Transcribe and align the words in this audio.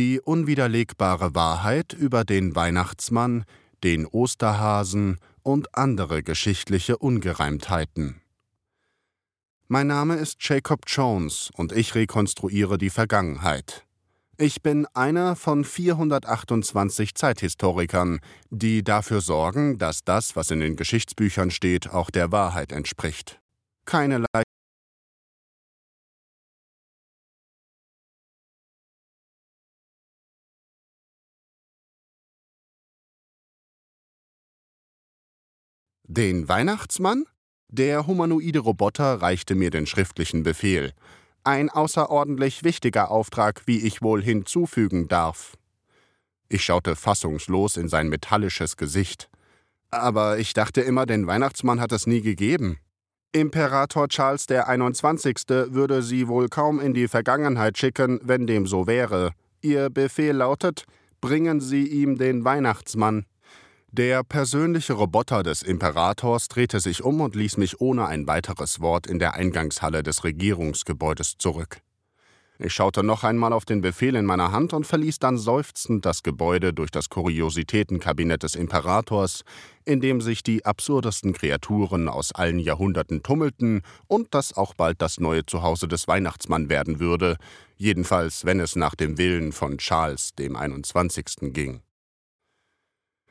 Die 0.00 0.18
unwiderlegbare 0.18 1.34
Wahrheit 1.34 1.92
über 1.92 2.24
den 2.24 2.56
Weihnachtsmann, 2.56 3.44
den 3.84 4.06
Osterhasen 4.06 5.18
und 5.42 5.76
andere 5.76 6.22
geschichtliche 6.22 6.96
Ungereimtheiten. 6.96 8.22
Mein 9.68 9.88
Name 9.88 10.14
ist 10.14 10.38
Jacob 10.40 10.84
Jones 10.86 11.50
und 11.54 11.72
ich 11.72 11.94
rekonstruiere 11.94 12.78
die 12.78 12.88
Vergangenheit. 12.88 13.84
Ich 14.38 14.62
bin 14.62 14.86
einer 14.94 15.36
von 15.36 15.64
428 15.64 17.14
Zeithistorikern, 17.14 18.20
die 18.48 18.82
dafür 18.82 19.20
sorgen, 19.20 19.76
dass 19.76 20.02
das, 20.02 20.34
was 20.34 20.50
in 20.50 20.60
den 20.60 20.76
Geschichtsbüchern 20.76 21.50
steht, 21.50 21.90
auch 21.90 22.10
der 22.10 22.32
Wahrheit 22.32 22.72
entspricht. 22.72 23.38
Keinerlei 23.84 24.44
Den 36.12 36.48
Weihnachtsmann? 36.48 37.24
Der 37.68 38.08
humanoide 38.08 38.58
Roboter 38.58 39.22
reichte 39.22 39.54
mir 39.54 39.70
den 39.70 39.86
schriftlichen 39.86 40.42
Befehl. 40.42 40.90
Ein 41.44 41.70
außerordentlich 41.70 42.64
wichtiger 42.64 43.12
Auftrag, 43.12 43.62
wie 43.66 43.78
ich 43.78 44.02
wohl 44.02 44.20
hinzufügen 44.20 45.06
darf. 45.06 45.56
Ich 46.48 46.64
schaute 46.64 46.96
fassungslos 46.96 47.76
in 47.76 47.88
sein 47.88 48.08
metallisches 48.08 48.76
Gesicht. 48.76 49.30
Aber 49.92 50.36
ich 50.40 50.52
dachte 50.52 50.80
immer, 50.80 51.06
den 51.06 51.28
Weihnachtsmann 51.28 51.80
hat 51.80 51.92
es 51.92 52.08
nie 52.08 52.22
gegeben. 52.22 52.78
Imperator 53.30 54.08
Charles 54.08 54.46
der 54.46 54.66
21. 54.66 55.36
würde 55.68 56.02
sie 56.02 56.26
wohl 56.26 56.48
kaum 56.48 56.80
in 56.80 56.92
die 56.92 57.06
Vergangenheit 57.06 57.78
schicken, 57.78 58.18
wenn 58.24 58.48
dem 58.48 58.66
so 58.66 58.88
wäre. 58.88 59.30
Ihr 59.60 59.90
Befehl 59.90 60.34
lautet: 60.34 60.86
Bringen 61.20 61.60
Sie 61.60 61.86
ihm 61.86 62.18
den 62.18 62.44
Weihnachtsmann. 62.44 63.26
Der 63.92 64.22
persönliche 64.22 64.92
Roboter 64.92 65.42
des 65.42 65.62
Imperators 65.62 66.46
drehte 66.46 66.78
sich 66.78 67.02
um 67.02 67.20
und 67.20 67.34
ließ 67.34 67.56
mich 67.56 67.80
ohne 67.80 68.06
ein 68.06 68.28
weiteres 68.28 68.80
Wort 68.80 69.08
in 69.08 69.18
der 69.18 69.34
Eingangshalle 69.34 70.04
des 70.04 70.22
Regierungsgebäudes 70.22 71.38
zurück. 71.38 71.80
Ich 72.60 72.72
schaute 72.72 73.02
noch 73.02 73.24
einmal 73.24 73.52
auf 73.52 73.64
den 73.64 73.80
Befehl 73.80 74.14
in 74.14 74.26
meiner 74.26 74.52
Hand 74.52 74.74
und 74.74 74.86
verließ 74.86 75.18
dann 75.18 75.38
seufzend 75.38 76.04
das 76.04 76.22
Gebäude 76.22 76.72
durch 76.72 76.92
das 76.92 77.08
Kuriositätenkabinett 77.08 78.44
des 78.44 78.54
Imperators, 78.54 79.42
in 79.84 80.00
dem 80.00 80.20
sich 80.20 80.44
die 80.44 80.64
absurdesten 80.64 81.32
Kreaturen 81.32 82.08
aus 82.08 82.30
allen 82.32 82.60
Jahrhunderten 82.60 83.24
tummelten 83.24 83.82
und 84.06 84.34
das 84.34 84.56
auch 84.56 84.74
bald 84.74 85.02
das 85.02 85.18
neue 85.18 85.46
Zuhause 85.46 85.88
des 85.88 86.06
Weihnachtsmann 86.06 86.68
werden 86.68 87.00
würde, 87.00 87.38
jedenfalls 87.76 88.44
wenn 88.44 88.60
es 88.60 88.76
nach 88.76 88.94
dem 88.94 89.18
Willen 89.18 89.50
von 89.50 89.78
Charles 89.78 90.36
dem 90.36 90.54
21. 90.54 91.52
ging. 91.52 91.82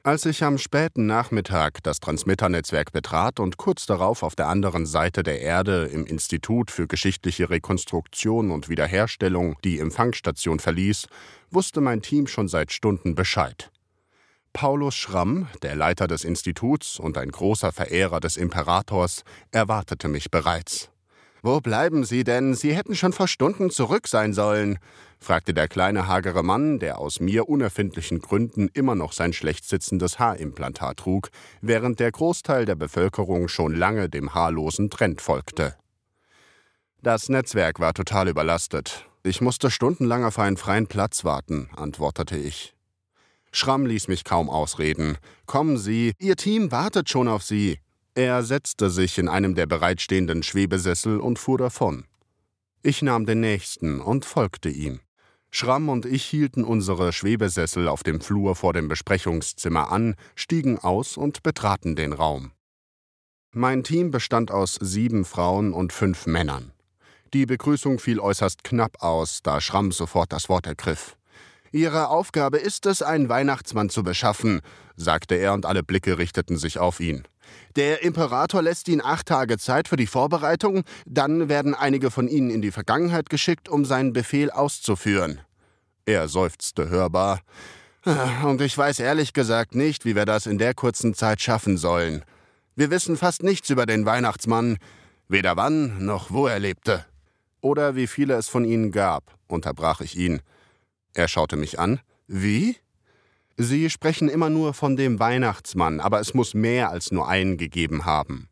Als 0.09 0.25
ich 0.25 0.43
am 0.43 0.57
späten 0.57 1.05
Nachmittag 1.05 1.83
das 1.83 1.99
Transmitternetzwerk 1.99 2.91
betrat 2.91 3.39
und 3.39 3.57
kurz 3.57 3.85
darauf 3.85 4.23
auf 4.23 4.35
der 4.35 4.47
anderen 4.47 4.87
Seite 4.87 5.21
der 5.21 5.39
Erde 5.39 5.85
im 5.85 6.07
Institut 6.07 6.71
für 6.71 6.87
geschichtliche 6.87 7.51
Rekonstruktion 7.51 8.49
und 8.49 8.69
Wiederherstellung 8.69 9.55
die 9.63 9.77
Empfangsstation 9.77 10.57
verließ, 10.57 11.05
wusste 11.51 11.79
mein 11.79 12.01
Team 12.01 12.25
schon 12.25 12.47
seit 12.47 12.71
Stunden 12.71 13.13
Bescheid. 13.13 13.69
Paulus 14.51 14.95
Schramm, 14.95 15.47
der 15.61 15.75
Leiter 15.75 16.07
des 16.07 16.23
Instituts 16.23 16.99
und 16.99 17.15
ein 17.15 17.29
großer 17.29 17.71
Verehrer 17.71 18.19
des 18.19 18.35
Imperators, 18.35 19.23
erwartete 19.51 20.07
mich 20.07 20.31
bereits. 20.31 20.89
Wo 21.43 21.61
bleiben 21.61 22.03
Sie 22.03 22.23
denn? 22.23 22.55
Sie 22.55 22.75
hätten 22.75 22.95
schon 22.95 23.13
vor 23.13 23.27
Stunden 23.27 23.69
zurück 23.69 24.07
sein 24.07 24.33
sollen, 24.33 24.79
fragte 25.19 25.53
der 25.53 25.67
kleine 25.67 26.07
hagere 26.07 26.43
Mann, 26.43 26.79
der 26.79 26.99
aus 26.99 27.19
mir 27.19 27.49
unerfindlichen 27.49 28.19
Gründen 28.19 28.69
immer 28.73 28.95
noch 28.95 29.11
sein 29.11 29.33
schlecht 29.33 29.65
sitzendes 29.65 30.19
Haarimplantat 30.19 30.97
trug, 30.97 31.29
während 31.61 31.99
der 31.99 32.11
Großteil 32.11 32.65
der 32.65 32.75
Bevölkerung 32.75 33.47
schon 33.47 33.75
lange 33.75 34.09
dem 34.09 34.33
haarlosen 34.33 34.89
Trend 34.89 35.21
folgte. 35.21 35.75
Das 37.01 37.29
Netzwerk 37.29 37.79
war 37.79 37.93
total 37.93 38.27
überlastet. 38.27 39.05
Ich 39.23 39.41
musste 39.41 39.69
stundenlang 39.69 40.23
auf 40.23 40.39
einen 40.39 40.57
freien 40.57 40.87
Platz 40.87 41.23
warten, 41.23 41.69
antwortete 41.75 42.37
ich. 42.37 42.73
Schramm 43.51 43.85
ließ 43.85 44.07
mich 44.07 44.23
kaum 44.23 44.49
ausreden. 44.49 45.17
Kommen 45.45 45.77
Sie, 45.77 46.13
Ihr 46.19 46.35
Team 46.35 46.71
wartet 46.71 47.09
schon 47.09 47.27
auf 47.27 47.43
Sie. 47.43 47.79
Er 48.15 48.43
setzte 48.43 48.89
sich 48.89 49.17
in 49.17 49.27
einem 49.27 49.55
der 49.55 49.65
bereitstehenden 49.65 50.43
Schwebesessel 50.43 51.19
und 51.19 51.39
fuhr 51.39 51.57
davon. 51.57 52.05
Ich 52.81 53.01
nahm 53.01 53.25
den 53.25 53.41
nächsten 53.41 54.01
und 54.01 54.25
folgte 54.25 54.69
ihm. 54.69 54.99
Schramm 55.51 55.89
und 55.89 56.05
ich 56.05 56.23
hielten 56.23 56.63
unsere 56.63 57.11
Schwebesessel 57.11 57.87
auf 57.87 58.03
dem 58.03 58.21
Flur 58.21 58.55
vor 58.55 58.73
dem 58.73 58.87
Besprechungszimmer 58.87 59.91
an, 59.91 60.15
stiegen 60.35 60.77
aus 60.77 61.17
und 61.17 61.43
betraten 61.43 61.95
den 61.95 62.13
Raum. 62.13 62.51
Mein 63.51 63.83
Team 63.83 64.11
bestand 64.11 64.51
aus 64.51 64.75
sieben 64.79 65.25
Frauen 65.25 65.73
und 65.73 65.91
fünf 65.91 66.27
Männern. 66.27 66.71
Die 67.33 67.47
Begrüßung 67.47 67.99
fiel 67.99 68.19
äußerst 68.19 68.63
knapp 68.63 69.01
aus, 69.01 69.39
da 69.43 69.59
Schramm 69.59 69.91
sofort 69.91 70.31
das 70.31 70.49
Wort 70.49 70.67
ergriff. 70.67 71.15
Ihre 71.71 72.09
Aufgabe 72.09 72.57
ist 72.57 72.85
es, 72.85 73.01
einen 73.01 73.29
Weihnachtsmann 73.29 73.89
zu 73.89 74.03
beschaffen, 74.03 74.61
sagte 74.95 75.35
er, 75.35 75.53
und 75.53 75.65
alle 75.65 75.83
Blicke 75.83 76.17
richteten 76.17 76.57
sich 76.57 76.79
auf 76.79 76.99
ihn. 76.99 77.23
Der 77.75 78.03
Imperator 78.03 78.61
lässt 78.61 78.87
ihnen 78.87 79.01
acht 79.01 79.27
Tage 79.27 79.57
Zeit 79.57 79.87
für 79.87 79.95
die 79.95 80.07
Vorbereitung, 80.07 80.83
dann 81.05 81.49
werden 81.49 81.75
einige 81.75 82.11
von 82.11 82.27
ihnen 82.27 82.49
in 82.49 82.61
die 82.61 82.71
Vergangenheit 82.71 83.29
geschickt, 83.29 83.69
um 83.69 83.85
seinen 83.85 84.13
Befehl 84.13 84.51
auszuführen. 84.51 85.41
Er 86.05 86.27
seufzte 86.27 86.89
hörbar. 86.89 87.41
Und 88.43 88.61
ich 88.61 88.77
weiß 88.77 88.99
ehrlich 88.99 89.33
gesagt 89.33 89.75
nicht, 89.75 90.05
wie 90.05 90.15
wir 90.15 90.25
das 90.25 90.45
in 90.45 90.57
der 90.57 90.73
kurzen 90.73 91.13
Zeit 91.13 91.41
schaffen 91.41 91.77
sollen. 91.77 92.23
Wir 92.75 92.89
wissen 92.91 93.17
fast 93.17 93.43
nichts 93.43 93.69
über 93.69 93.85
den 93.85 94.05
Weihnachtsmann, 94.05 94.77
weder 95.27 95.57
wann 95.57 96.05
noch 96.05 96.31
wo 96.31 96.47
er 96.47 96.59
lebte. 96.59 97.05
Oder 97.61 97.95
wie 97.95 98.07
viele 98.07 98.35
es 98.35 98.47
von 98.47 98.63
ihnen 98.63 98.91
gab, 98.91 99.35
unterbrach 99.47 100.01
ich 100.01 100.15
ihn. 100.17 100.41
Er 101.13 101.27
schaute 101.27 101.57
mich 101.57 101.77
an. 101.77 101.99
Wie? 102.27 102.77
Sie 103.61 103.89
sprechen 103.89 104.29
immer 104.29 104.49
nur 104.49 104.73
von 104.73 104.95
dem 104.95 105.19
Weihnachtsmann, 105.19 105.99
aber 105.99 106.21
es 106.21 106.33
muss 106.33 106.53
mehr 106.53 106.91
als 106.91 107.11
nur 107.11 107.27
einen 107.27 107.57
gegeben 107.57 108.05
haben. 108.05 108.47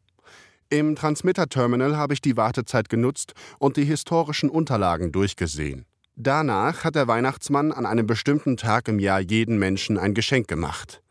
Im 0.70 0.98
Transmitterterminal 0.98 1.96
habe 1.96 2.14
ich 2.14 2.20
die 2.20 2.36
Wartezeit 2.36 2.90
genutzt 2.90 3.32
und 3.58 3.78
die 3.78 3.86
historischen 3.86 4.50
Unterlagen 4.50 5.14
durchgesehen. 5.14 5.86
Danach 6.18 6.84
hat 6.84 6.96
der 6.96 7.08
Weihnachtsmann 7.08 7.72
an 7.72 7.86
einem 7.86 8.06
bestimmten 8.06 8.58
Tag 8.58 8.90
im 8.90 9.00
Jahr 9.00 9.22
jeden 9.22 9.58
Menschen 9.58 9.98
ein 9.98 10.14
Geschenk 10.14 10.50
gemacht. 10.50 11.02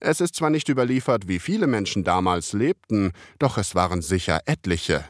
Es 0.00 0.22
ist 0.22 0.34
zwar 0.34 0.48
nicht 0.48 0.70
überliefert, 0.70 1.28
wie 1.28 1.38
viele 1.38 1.66
Menschen 1.66 2.04
damals 2.04 2.54
lebten, 2.54 3.12
doch 3.38 3.58
es 3.58 3.74
waren 3.74 4.00
sicher 4.00 4.40
etliche. 4.46 5.04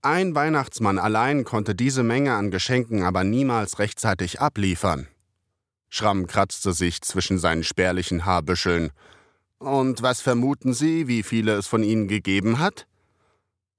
Ein 0.00 0.34
Weihnachtsmann 0.34 0.98
allein 0.98 1.44
konnte 1.44 1.74
diese 1.74 2.02
Menge 2.02 2.32
an 2.32 2.50
Geschenken 2.50 3.02
aber 3.02 3.22
niemals 3.22 3.78
rechtzeitig 3.78 4.40
abliefern. 4.40 5.08
Schramm 5.94 6.26
kratzte 6.26 6.72
sich 6.72 7.02
zwischen 7.02 7.38
seinen 7.38 7.64
spärlichen 7.64 8.24
Haarbüscheln. 8.24 8.92
Und 9.58 10.00
was 10.00 10.22
vermuten 10.22 10.72
Sie, 10.72 11.06
wie 11.06 11.22
viele 11.22 11.52
es 11.52 11.66
von 11.66 11.82
Ihnen 11.82 12.08
gegeben 12.08 12.58
hat? 12.58 12.86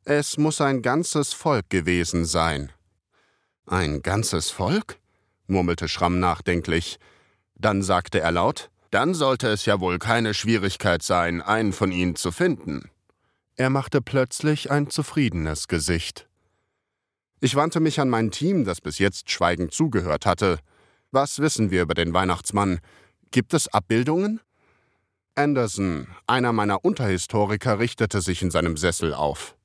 Es 0.05 0.37
muss 0.37 0.61
ein 0.61 0.83
ganzes 0.83 1.33
Volk 1.33 1.71
gewesen 1.71 2.25
sein. 2.25 2.71
Ein 3.65 4.03
ganzes 4.03 4.51
Volk? 4.51 4.99
murmelte 5.47 5.87
Schramm 5.87 6.19
nachdenklich. 6.19 6.99
Dann 7.55 7.81
sagte 7.81 8.19
er 8.19 8.31
laut, 8.31 8.69
dann 8.91 9.15
sollte 9.15 9.47
es 9.47 9.65
ja 9.65 9.79
wohl 9.79 9.97
keine 9.97 10.35
Schwierigkeit 10.35 11.01
sein, 11.01 11.41
einen 11.41 11.73
von 11.73 11.91
ihnen 11.91 12.15
zu 12.15 12.31
finden. 12.31 12.91
Er 13.55 13.71
machte 13.71 14.03
plötzlich 14.03 14.69
ein 14.69 14.87
zufriedenes 14.91 15.67
Gesicht. 15.67 16.27
Ich 17.39 17.55
wandte 17.55 17.79
mich 17.79 17.99
an 17.99 18.11
mein 18.11 18.29
Team, 18.29 18.65
das 18.65 18.81
bis 18.81 18.99
jetzt 18.99 19.31
schweigend 19.31 19.73
zugehört 19.73 20.27
hatte. 20.27 20.59
Was 21.13 21.37
wissen 21.37 21.69
wir 21.69 21.83
über 21.83 21.93
den 21.93 22.11
Weihnachtsmann? 22.11 22.79
Gibt 23.29 23.53
es 23.53 23.67
Abbildungen? 23.67 24.39
Anderson, 25.35 26.07
einer 26.25 26.53
meiner 26.53 26.83
Unterhistoriker, 26.83 27.77
richtete 27.77 28.19
sich 28.19 28.41
in 28.41 28.49
seinem 28.49 28.77
Sessel 28.77 29.13
auf. 29.13 29.55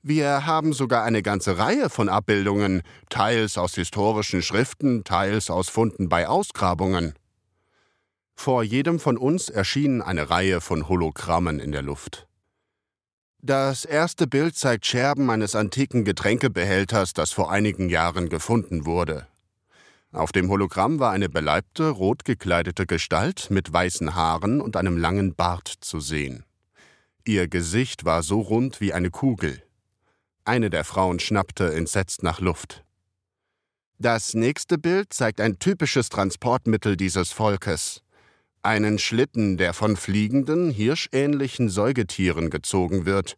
Wir 0.00 0.46
haben 0.46 0.72
sogar 0.72 1.04
eine 1.04 1.20
ganze 1.20 1.58
Reihe 1.58 1.90
von 1.90 2.08
Abbildungen, 2.08 2.80
teils 3.10 3.58
aus 3.58 3.74
historischen 3.74 4.40
Schriften, 4.40 5.04
teils 5.04 5.50
aus 5.50 5.68
Funden 5.68 6.08
bei 6.08 6.26
Ausgrabungen. 6.26 7.12
Vor 8.34 8.62
jedem 8.62 9.00
von 9.00 9.18
uns 9.18 9.50
erschienen 9.50 10.00
eine 10.00 10.30
Reihe 10.30 10.62
von 10.62 10.88
Hologrammen 10.88 11.60
in 11.60 11.72
der 11.72 11.82
Luft. 11.82 12.26
Das 13.42 13.84
erste 13.84 14.26
Bild 14.26 14.56
zeigt 14.56 14.86
Scherben 14.86 15.28
eines 15.28 15.54
antiken 15.54 16.06
Getränkebehälters, 16.06 17.12
das 17.12 17.32
vor 17.32 17.52
einigen 17.52 17.90
Jahren 17.90 18.30
gefunden 18.30 18.86
wurde. 18.86 19.26
Auf 20.12 20.32
dem 20.32 20.48
Hologramm 20.48 20.98
war 20.98 21.12
eine 21.12 21.28
beleibte, 21.28 21.88
rot 21.88 22.24
gekleidete 22.24 22.86
Gestalt 22.86 23.48
mit 23.50 23.72
weißen 23.72 24.14
Haaren 24.14 24.60
und 24.60 24.76
einem 24.76 24.96
langen 24.96 25.36
Bart 25.36 25.68
zu 25.80 26.00
sehen. 26.00 26.44
Ihr 27.24 27.46
Gesicht 27.46 28.04
war 28.04 28.24
so 28.24 28.40
rund 28.40 28.80
wie 28.80 28.92
eine 28.92 29.10
Kugel. 29.10 29.62
Eine 30.44 30.68
der 30.68 30.84
Frauen 30.84 31.20
schnappte 31.20 31.72
entsetzt 31.74 32.24
nach 32.24 32.40
Luft. 32.40 32.84
Das 33.98 34.34
nächste 34.34 34.78
Bild 34.78 35.12
zeigt 35.12 35.40
ein 35.40 35.58
typisches 35.58 36.08
Transportmittel 36.08 36.96
dieses 36.96 37.30
Volkes. 37.30 38.02
Einen 38.62 38.98
Schlitten, 38.98 39.58
der 39.58 39.74
von 39.74 39.96
fliegenden, 39.96 40.70
hirschähnlichen 40.70 41.68
Säugetieren 41.68 42.50
gezogen 42.50 43.06
wird. 43.06 43.36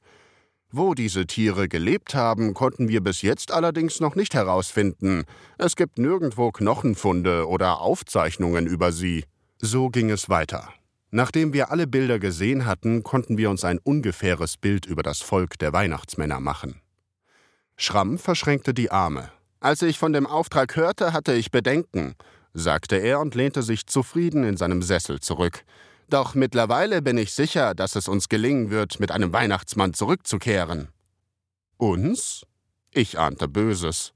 Wo 0.74 0.94
diese 0.94 1.26
Tiere 1.26 1.68
gelebt 1.68 2.14
haben, 2.14 2.54
konnten 2.54 2.88
wir 2.88 3.02
bis 3.02 3.20
jetzt 3.20 3.52
allerdings 3.52 4.00
noch 4.00 4.14
nicht 4.14 4.32
herausfinden. 4.32 5.24
Es 5.58 5.76
gibt 5.76 5.98
nirgendwo 5.98 6.50
Knochenfunde 6.50 7.46
oder 7.46 7.82
Aufzeichnungen 7.82 8.66
über 8.66 8.90
sie. 8.90 9.24
So 9.58 9.90
ging 9.90 10.08
es 10.08 10.30
weiter. 10.30 10.70
Nachdem 11.10 11.52
wir 11.52 11.70
alle 11.70 11.86
Bilder 11.86 12.18
gesehen 12.18 12.64
hatten, 12.64 13.02
konnten 13.02 13.36
wir 13.36 13.50
uns 13.50 13.64
ein 13.64 13.80
ungefähres 13.84 14.56
Bild 14.56 14.86
über 14.86 15.02
das 15.02 15.20
Volk 15.20 15.58
der 15.58 15.74
Weihnachtsmänner 15.74 16.40
machen. 16.40 16.80
Schramm 17.76 18.16
verschränkte 18.16 18.72
die 18.72 18.90
Arme. 18.90 19.30
Als 19.60 19.82
ich 19.82 19.98
von 19.98 20.14
dem 20.14 20.26
Auftrag 20.26 20.74
hörte, 20.74 21.12
hatte 21.12 21.34
ich 21.34 21.50
Bedenken, 21.50 22.14
sagte 22.54 22.96
er 22.96 23.20
und 23.20 23.34
lehnte 23.34 23.62
sich 23.62 23.86
zufrieden 23.86 24.42
in 24.42 24.56
seinem 24.56 24.80
Sessel 24.80 25.20
zurück. 25.20 25.64
Doch 26.12 26.34
mittlerweile 26.34 27.00
bin 27.00 27.16
ich 27.16 27.32
sicher, 27.32 27.74
dass 27.74 27.96
es 27.96 28.06
uns 28.06 28.28
gelingen 28.28 28.68
wird, 28.68 29.00
mit 29.00 29.10
einem 29.10 29.32
Weihnachtsmann 29.32 29.94
zurückzukehren. 29.94 30.88
Uns? 31.78 32.42
Ich 32.90 33.18
ahnte 33.18 33.48
Böses. 33.48 34.12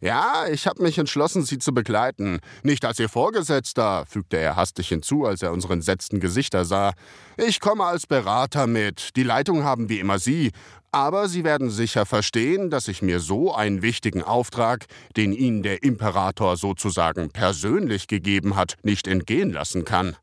Ja, 0.00 0.46
ich 0.50 0.66
habe 0.66 0.82
mich 0.82 0.98
entschlossen, 0.98 1.44
Sie 1.44 1.58
zu 1.58 1.72
begleiten. 1.72 2.40
Nicht 2.64 2.84
als 2.84 2.98
Ihr 2.98 3.08
Vorgesetzter, 3.08 4.04
fügte 4.04 4.36
er 4.36 4.56
hastig 4.56 4.88
hinzu, 4.88 5.24
als 5.24 5.42
er 5.42 5.52
unsere 5.52 5.74
entsetzten 5.74 6.18
Gesichter 6.18 6.64
sah. 6.64 6.92
Ich 7.36 7.60
komme 7.60 7.84
als 7.84 8.08
Berater 8.08 8.66
mit. 8.66 9.14
Die 9.14 9.22
Leitung 9.22 9.62
haben 9.62 9.88
wie 9.88 10.00
immer 10.00 10.18
Sie. 10.18 10.50
Aber 10.90 11.28
Sie 11.28 11.44
werden 11.44 11.70
sicher 11.70 12.04
verstehen, 12.04 12.68
dass 12.68 12.88
ich 12.88 13.00
mir 13.00 13.20
so 13.20 13.54
einen 13.54 13.80
wichtigen 13.80 14.24
Auftrag, 14.24 14.86
den 15.16 15.32
Ihnen 15.32 15.62
der 15.62 15.84
Imperator 15.84 16.56
sozusagen 16.56 17.30
persönlich 17.30 18.08
gegeben 18.08 18.56
hat, 18.56 18.74
nicht 18.82 19.06
entgehen 19.06 19.52
lassen 19.52 19.84
kann. 19.84 20.16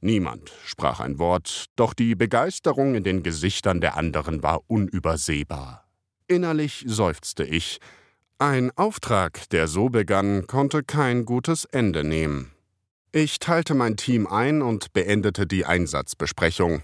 Niemand 0.00 0.52
sprach 0.64 1.00
ein 1.00 1.18
Wort, 1.18 1.66
doch 1.76 1.94
die 1.94 2.14
Begeisterung 2.14 2.94
in 2.94 3.04
den 3.04 3.22
Gesichtern 3.22 3.80
der 3.80 3.96
anderen 3.96 4.42
war 4.42 4.60
unübersehbar. 4.66 5.88
Innerlich 6.28 6.84
seufzte 6.86 7.44
ich, 7.44 7.80
ein 8.38 8.70
Auftrag, 8.76 9.48
der 9.48 9.66
so 9.66 9.88
begann, 9.88 10.46
konnte 10.46 10.82
kein 10.82 11.24
gutes 11.24 11.64
Ende 11.64 12.04
nehmen. 12.04 12.52
Ich 13.10 13.38
teilte 13.38 13.74
mein 13.74 13.96
Team 13.96 14.26
ein 14.26 14.60
und 14.60 14.92
beendete 14.92 15.46
die 15.46 15.64
Einsatzbesprechung. 15.64 16.82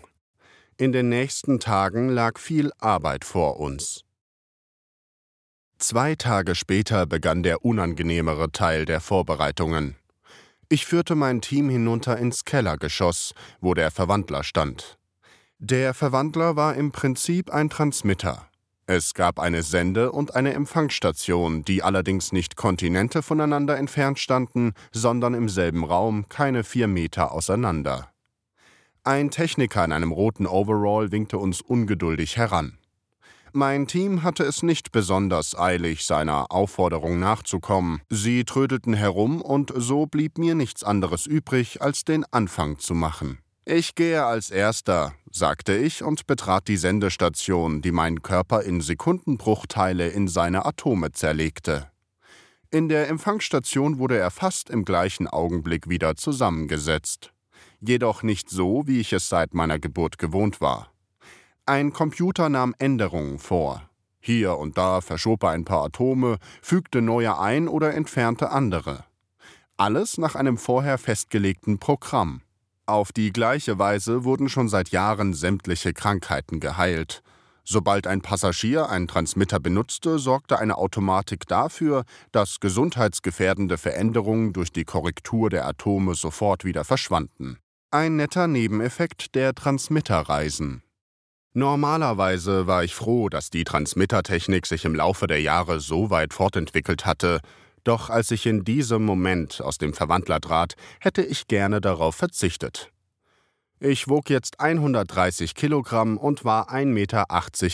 In 0.78 0.92
den 0.92 1.10
nächsten 1.10 1.60
Tagen 1.60 2.08
lag 2.08 2.38
viel 2.38 2.72
Arbeit 2.78 3.26
vor 3.26 3.60
uns. 3.60 4.02
Zwei 5.76 6.14
Tage 6.14 6.54
später 6.54 7.06
begann 7.06 7.42
der 7.42 7.64
unangenehmere 7.64 8.50
Teil 8.50 8.86
der 8.86 9.00
Vorbereitungen. 9.00 9.96
Ich 10.72 10.86
führte 10.86 11.16
mein 11.16 11.42
Team 11.42 11.68
hinunter 11.68 12.16
ins 12.16 12.46
Kellergeschoss, 12.46 13.34
wo 13.60 13.74
der 13.74 13.90
Verwandler 13.90 14.42
stand. 14.42 14.96
Der 15.58 15.92
Verwandler 15.92 16.56
war 16.56 16.76
im 16.76 16.92
Prinzip 16.92 17.50
ein 17.50 17.68
Transmitter. 17.68 18.48
Es 18.86 19.12
gab 19.12 19.38
eine 19.38 19.64
Sende- 19.64 20.12
und 20.12 20.34
eine 20.34 20.54
Empfangsstation, 20.54 21.62
die 21.62 21.82
allerdings 21.82 22.32
nicht 22.32 22.56
Kontinente 22.56 23.20
voneinander 23.20 23.76
entfernt 23.76 24.18
standen, 24.18 24.72
sondern 24.92 25.34
im 25.34 25.50
selben 25.50 25.84
Raum, 25.84 26.30
keine 26.30 26.64
vier 26.64 26.88
Meter 26.88 27.32
auseinander. 27.32 28.10
Ein 29.04 29.30
Techniker 29.30 29.84
in 29.84 29.92
einem 29.92 30.10
roten 30.10 30.46
Overall 30.46 31.12
winkte 31.12 31.36
uns 31.36 31.60
ungeduldig 31.60 32.38
heran. 32.38 32.78
Mein 33.54 33.86
Team 33.86 34.22
hatte 34.22 34.44
es 34.44 34.62
nicht 34.62 34.92
besonders 34.92 35.58
eilig, 35.58 36.06
seiner 36.06 36.50
Aufforderung 36.50 37.18
nachzukommen. 37.18 38.00
Sie 38.08 38.44
trödelten 38.44 38.94
herum 38.94 39.42
und 39.42 39.74
so 39.76 40.06
blieb 40.06 40.38
mir 40.38 40.54
nichts 40.54 40.82
anderes 40.82 41.26
übrig, 41.26 41.82
als 41.82 42.04
den 42.04 42.24
Anfang 42.30 42.78
zu 42.78 42.94
machen. 42.94 43.40
Ich 43.66 43.94
gehe 43.94 44.24
als 44.24 44.50
Erster, 44.50 45.12
sagte 45.30 45.76
ich 45.76 46.02
und 46.02 46.26
betrat 46.26 46.66
die 46.66 46.78
Sendestation, 46.78 47.82
die 47.82 47.92
meinen 47.92 48.22
Körper 48.22 48.62
in 48.62 48.80
Sekundenbruchteile 48.80 50.08
in 50.08 50.28
seine 50.28 50.64
Atome 50.64 51.12
zerlegte. 51.12 51.90
In 52.70 52.88
der 52.88 53.10
Empfangsstation 53.10 53.98
wurde 53.98 54.16
er 54.16 54.30
fast 54.30 54.70
im 54.70 54.86
gleichen 54.86 55.28
Augenblick 55.28 55.90
wieder 55.90 56.16
zusammengesetzt. 56.16 57.34
Jedoch 57.80 58.22
nicht 58.22 58.48
so, 58.48 58.86
wie 58.86 58.98
ich 58.98 59.12
es 59.12 59.28
seit 59.28 59.52
meiner 59.52 59.78
Geburt 59.78 60.16
gewohnt 60.16 60.62
war. 60.62 60.91
Ein 61.66 61.92
Computer 61.92 62.48
nahm 62.48 62.74
Änderungen 62.80 63.38
vor. 63.38 63.88
Hier 64.18 64.58
und 64.58 64.76
da 64.76 65.00
verschob 65.00 65.44
er 65.44 65.50
ein 65.50 65.64
paar 65.64 65.84
Atome, 65.84 66.38
fügte 66.60 67.00
neue 67.00 67.38
ein 67.38 67.68
oder 67.68 67.94
entfernte 67.94 68.50
andere. 68.50 69.04
Alles 69.76 70.18
nach 70.18 70.34
einem 70.34 70.58
vorher 70.58 70.98
festgelegten 70.98 71.78
Programm. 71.78 72.42
Auf 72.86 73.12
die 73.12 73.32
gleiche 73.32 73.78
Weise 73.78 74.24
wurden 74.24 74.48
schon 74.48 74.68
seit 74.68 74.88
Jahren 74.88 75.34
sämtliche 75.34 75.92
Krankheiten 75.92 76.58
geheilt. 76.58 77.22
Sobald 77.62 78.08
ein 78.08 78.22
Passagier 78.22 78.88
einen 78.88 79.06
Transmitter 79.06 79.60
benutzte, 79.60 80.18
sorgte 80.18 80.58
eine 80.58 80.76
Automatik 80.76 81.46
dafür, 81.46 82.04
dass 82.32 82.58
gesundheitsgefährdende 82.58 83.78
Veränderungen 83.78 84.52
durch 84.52 84.72
die 84.72 84.84
Korrektur 84.84 85.48
der 85.48 85.68
Atome 85.68 86.16
sofort 86.16 86.64
wieder 86.64 86.82
verschwanden. 86.82 87.58
Ein 87.92 88.16
netter 88.16 88.48
Nebeneffekt 88.48 89.36
der 89.36 89.54
Transmitterreisen. 89.54 90.82
Normalerweise 91.54 92.66
war 92.66 92.82
ich 92.82 92.94
froh, 92.94 93.28
dass 93.28 93.50
die 93.50 93.64
Transmittertechnik 93.64 94.66
sich 94.66 94.86
im 94.86 94.94
Laufe 94.94 95.26
der 95.26 95.40
Jahre 95.42 95.80
so 95.80 96.08
weit 96.08 96.32
fortentwickelt 96.32 97.04
hatte, 97.04 97.40
doch 97.84 98.08
als 98.08 98.30
ich 98.30 98.46
in 98.46 98.64
diesem 98.64 99.04
Moment 99.04 99.60
aus 99.60 99.76
dem 99.76 99.92
Verwandler 99.92 100.40
trat, 100.40 100.74
hätte 101.00 101.22
ich 101.22 101.48
gerne 101.48 101.80
darauf 101.80 102.14
verzichtet. 102.14 102.90
Ich 103.80 104.08
wog 104.08 104.30
jetzt 104.30 104.60
130 104.60 105.54
Kilogramm 105.54 106.16
und 106.16 106.44
war 106.44 106.70
1,80 106.70 106.86
Meter 106.86 107.26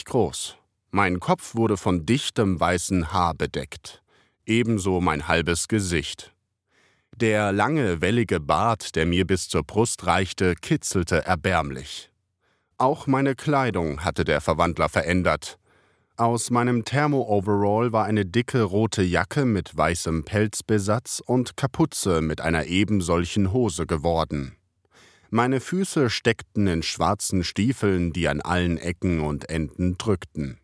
groß. 0.04 0.56
Mein 0.90 1.20
Kopf 1.20 1.54
wurde 1.54 1.76
von 1.76 2.06
dichtem 2.06 2.58
weißen 2.58 3.12
Haar 3.12 3.34
bedeckt, 3.34 4.02
ebenso 4.46 5.00
mein 5.00 5.28
halbes 5.28 5.69
Gesicht. 5.69 6.32
Der 7.14 7.52
lange, 7.52 8.00
wellige 8.00 8.40
Bart, 8.40 8.96
der 8.96 9.04
mir 9.04 9.26
bis 9.26 9.48
zur 9.48 9.62
Brust 9.62 10.06
reichte, 10.06 10.55
kitzelte 10.55 11.26
erbärmlich. 11.26 12.07
Auch 12.79 13.08
meine 13.08 13.35
Kleidung 13.35 14.05
hatte 14.05 14.23
der 14.23 14.41
Verwandler 14.41 14.89
verändert. 14.89 15.58
Aus 16.17 16.51
meinem 16.51 16.85
Thermo-Overall 16.85 17.93
war 17.93 18.05
eine 18.05 18.25
dicke 18.25 18.63
rote 18.63 19.03
Jacke 19.03 19.44
mit 19.44 19.77
weißem 19.77 20.25
Pelzbesatz 20.25 21.20
und 21.25 21.56
Kapuze 21.56 22.20
mit 22.20 22.41
einer 22.41 22.67
ebensolchen 22.67 23.53
Hose 23.53 23.87
geworden. 23.87 24.56
Meine 25.31 25.61
Füße 25.61 26.08
steckten 26.08 26.69
in 26.69 26.85
schwarzen 26.85 27.43
Stiefeln, 27.43 28.13
die 28.13 28.29
an 28.29 28.41
allen 28.41 28.79
Ecken 28.79 29.20
und 29.20 29.51
Enden 29.51 29.99
drückten. 29.99 30.58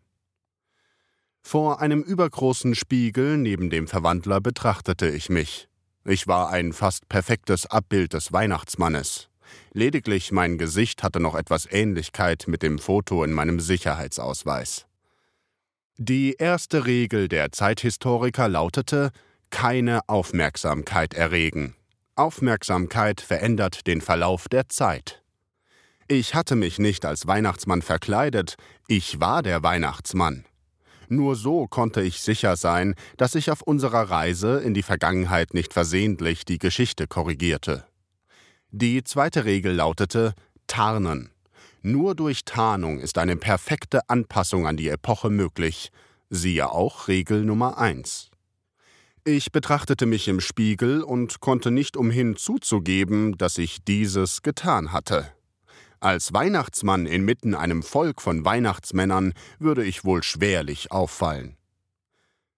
Vor 1.41 1.81
einem 1.81 2.01
übergroßen 2.01 2.75
Spiegel 2.75 3.37
neben 3.37 3.69
dem 3.69 3.87
Verwandler 3.87 4.39
betrachtete 4.39 5.09
ich 5.09 5.29
mich. 5.29 5.67
Ich 6.05 6.27
war 6.27 6.49
ein 6.49 6.71
fast 6.71 7.09
perfektes 7.09 7.65
Abbild 7.65 8.13
des 8.13 8.31
Weihnachtsmannes. 8.31 9.29
Lediglich 9.73 10.31
mein 10.31 10.57
Gesicht 10.57 11.03
hatte 11.03 11.19
noch 11.19 11.35
etwas 11.35 11.67
Ähnlichkeit 11.69 12.45
mit 12.47 12.61
dem 12.61 12.79
Foto 12.79 13.23
in 13.23 13.33
meinem 13.33 13.59
Sicherheitsausweis. 13.59 14.85
Die 15.97 16.35
erste 16.37 16.85
Regel 16.85 17.29
der 17.29 17.51
Zeithistoriker 17.51 18.49
lautete 18.49 19.11
keine 19.49 20.01
Aufmerksamkeit 20.07 21.13
erregen. 21.13 21.75
Aufmerksamkeit 22.15 23.21
verändert 23.21 23.87
den 23.87 24.01
Verlauf 24.01 24.49
der 24.49 24.67
Zeit. 24.69 25.21
Ich 26.07 26.35
hatte 26.35 26.55
mich 26.55 26.77
nicht 26.79 27.05
als 27.05 27.27
Weihnachtsmann 27.27 27.81
verkleidet, 27.81 28.55
ich 28.87 29.19
war 29.19 29.41
der 29.41 29.63
Weihnachtsmann. 29.63 30.45
Nur 31.07 31.35
so 31.35 31.67
konnte 31.67 32.01
ich 32.01 32.21
sicher 32.21 32.57
sein, 32.57 32.95
dass 33.17 33.35
ich 33.35 33.49
auf 33.49 33.61
unserer 33.61 34.09
Reise 34.09 34.59
in 34.59 34.73
die 34.73 34.83
Vergangenheit 34.83 35.53
nicht 35.53 35.73
versehentlich 35.73 36.45
die 36.45 36.57
Geschichte 36.57 37.07
korrigierte. 37.07 37.85
Die 38.77 39.05
zweite 39.05 39.45
Regel 39.45 39.75
lautete 39.75 40.33
Tarnen. 40.67 41.29
Nur 41.81 42.13
durch 42.13 42.43
Tarnung 42.43 42.99
ist 42.99 43.17
eine 43.17 43.37
perfekte 43.37 44.09
Anpassung 44.09 44.67
an 44.67 44.75
die 44.75 44.89
Epoche 44.89 45.29
möglich. 45.29 45.93
Siehe 46.29 46.69
auch 46.69 47.07
Regel 47.07 47.45
Nummer 47.45 47.77
1. 47.77 48.31
Ich 49.23 49.53
betrachtete 49.53 50.05
mich 50.05 50.27
im 50.27 50.41
Spiegel 50.41 51.03
und 51.03 51.39
konnte 51.39 51.71
nicht 51.71 51.95
umhin 51.95 52.35
zuzugeben, 52.35 53.37
dass 53.37 53.57
ich 53.59 53.85
dieses 53.85 54.41
getan 54.41 54.91
hatte. 54.91 55.31
Als 56.01 56.33
Weihnachtsmann 56.33 57.05
inmitten 57.05 57.55
einem 57.55 57.81
Volk 57.81 58.21
von 58.21 58.43
Weihnachtsmännern 58.43 59.31
würde 59.57 59.85
ich 59.85 60.03
wohl 60.03 60.21
schwerlich 60.21 60.91
auffallen. 60.91 61.55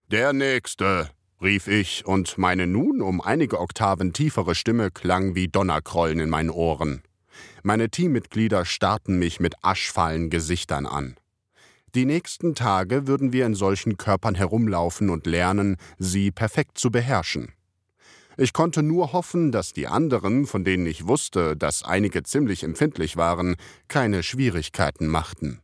Der 0.09 0.33
Nächste, 0.33 1.11
rief 1.41 1.67
ich, 1.67 2.05
und 2.05 2.37
meine 2.37 2.67
nun 2.67 3.01
um 3.01 3.21
einige 3.21 3.59
Oktaven 3.59 4.13
tiefere 4.13 4.55
Stimme 4.55 4.91
klang 4.91 5.35
wie 5.35 5.47
Donnerkrollen 5.47 6.19
in 6.19 6.29
meinen 6.29 6.49
Ohren. 6.49 7.01
Meine 7.63 7.89
Teammitglieder 7.89 8.65
starrten 8.65 9.19
mich 9.19 9.39
mit 9.39 9.55
aschfallen 9.61 10.29
Gesichtern 10.29 10.85
an. 10.85 11.15
Die 11.95 12.05
nächsten 12.05 12.55
Tage 12.55 13.07
würden 13.07 13.33
wir 13.33 13.45
in 13.45 13.55
solchen 13.55 13.97
Körpern 13.97 14.35
herumlaufen 14.35 15.09
und 15.09 15.25
lernen, 15.25 15.77
sie 15.97 16.31
perfekt 16.31 16.77
zu 16.77 16.91
beherrschen. 16.91 17.53
Ich 18.39 18.53
konnte 18.53 18.83
nur 18.83 19.13
hoffen, 19.13 19.51
dass 19.51 19.73
die 19.73 19.87
anderen, 19.87 20.45
von 20.45 20.63
denen 20.63 20.85
ich 20.85 21.07
wusste, 21.07 21.57
dass 21.57 21.83
einige 21.83 22.21
ziemlich 22.21 22.63
empfindlich 22.63 23.17
waren, 23.17 23.55
keine 23.87 24.21
Schwierigkeiten 24.21 25.07
machten. 25.07 25.59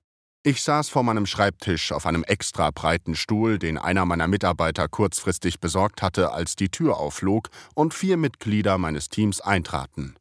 Ich 0.46 0.62
saß 0.62 0.90
vor 0.90 1.04
meinem 1.04 1.26
Schreibtisch 1.26 1.94
auf 1.94 2.06
einem 2.06 2.26
extra 2.26 2.70
breiten 2.72 3.16
Stuhl, 3.16 3.58
den 3.58 3.78
einer 3.78 4.06
meiner 4.06 4.28
Mitarbeiter 4.28 4.90
kurzfristig 4.90 5.62
besorgt 5.62 6.02
hatte, 6.02 6.34
als 6.34 6.58
die 6.58 6.68
Tür 6.68 6.98
aufflog 6.98 7.48
und 7.76 7.94
vier 7.94 8.18
Mitglieder 8.18 8.78
meines 8.78 9.08
Teams 9.08 9.40
eintraten. 9.40 10.16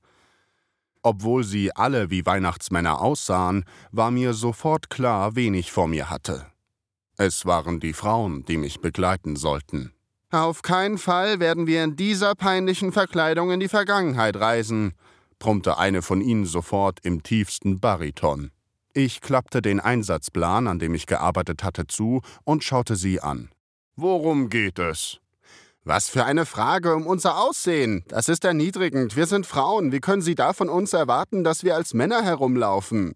Obwohl 1.03 1.43
sie 1.43 1.75
alle 1.75 2.11
wie 2.11 2.25
Weihnachtsmänner 2.25 3.01
aussahen, 3.01 3.65
war 3.91 4.13
mir 4.13 4.33
sofort 4.33 4.91
klar, 4.91 5.35
wen 5.35 5.55
ich 5.55 5.73
vor 5.73 5.89
mir 5.89 6.09
hatte. 6.09 6.47
Es 7.17 7.45
waren 7.45 7.81
die 7.81 7.93
Frauen, 7.93 8.45
die 8.45 8.59
mich 8.59 8.81
begleiten 8.81 9.35
sollten. 9.35 9.93
Auf 10.31 10.63
keinen 10.63 10.99
Fall 10.99 11.41
werden 11.41 11.67
wir 11.67 11.83
in 11.83 11.97
dieser 11.97 12.37
peinlichen 12.37 12.93
Verkleidung 12.93 13.51
in 13.51 13.59
die 13.59 13.69
Vergangenheit 13.69 14.37
reisen, 14.37 14.93
brummte 15.41 15.79
eine 15.79 16.01
von 16.01 16.21
ihnen 16.21 16.47
sofort 16.47 17.01
im 17.03 17.25
tiefsten 17.25 17.81
Bariton. 17.81 18.53
Ich 18.95 19.21
klappte 19.23 19.63
den 19.63 19.81
Einsatzplan, 19.81 20.67
an 20.67 20.79
dem 20.79 20.95
ich 20.95 21.07
gearbeitet 21.07 21.65
hatte, 21.65 21.87
zu 21.87 22.21
und 22.45 22.63
schaute 22.63 22.97
sie 22.97 23.21
an. 23.21 23.51
Worum 23.97 24.51
geht 24.51 24.79
es? 24.79 25.19
Was 25.85 26.09
für 26.09 26.25
eine 26.25 26.47
Frage 26.47 26.95
um 26.95 27.07
unser 27.07 27.39
Aussehen. 27.39 28.05
Das 28.09 28.29
ist 28.29 28.45
erniedrigend. 28.45 29.17
Wir 29.17 29.27
sind 29.27 29.47
Frauen. 29.47 29.93
Wie 29.93 30.01
können 30.01 30.23
Sie 30.23 30.35
da 30.35 30.53
von 30.53 30.69
uns 30.69 30.93
erwarten, 30.93 31.43
dass 31.43 31.65
wir 31.65 31.75
als 31.75 31.93
Männer 31.93 32.23
herumlaufen? 32.23 33.15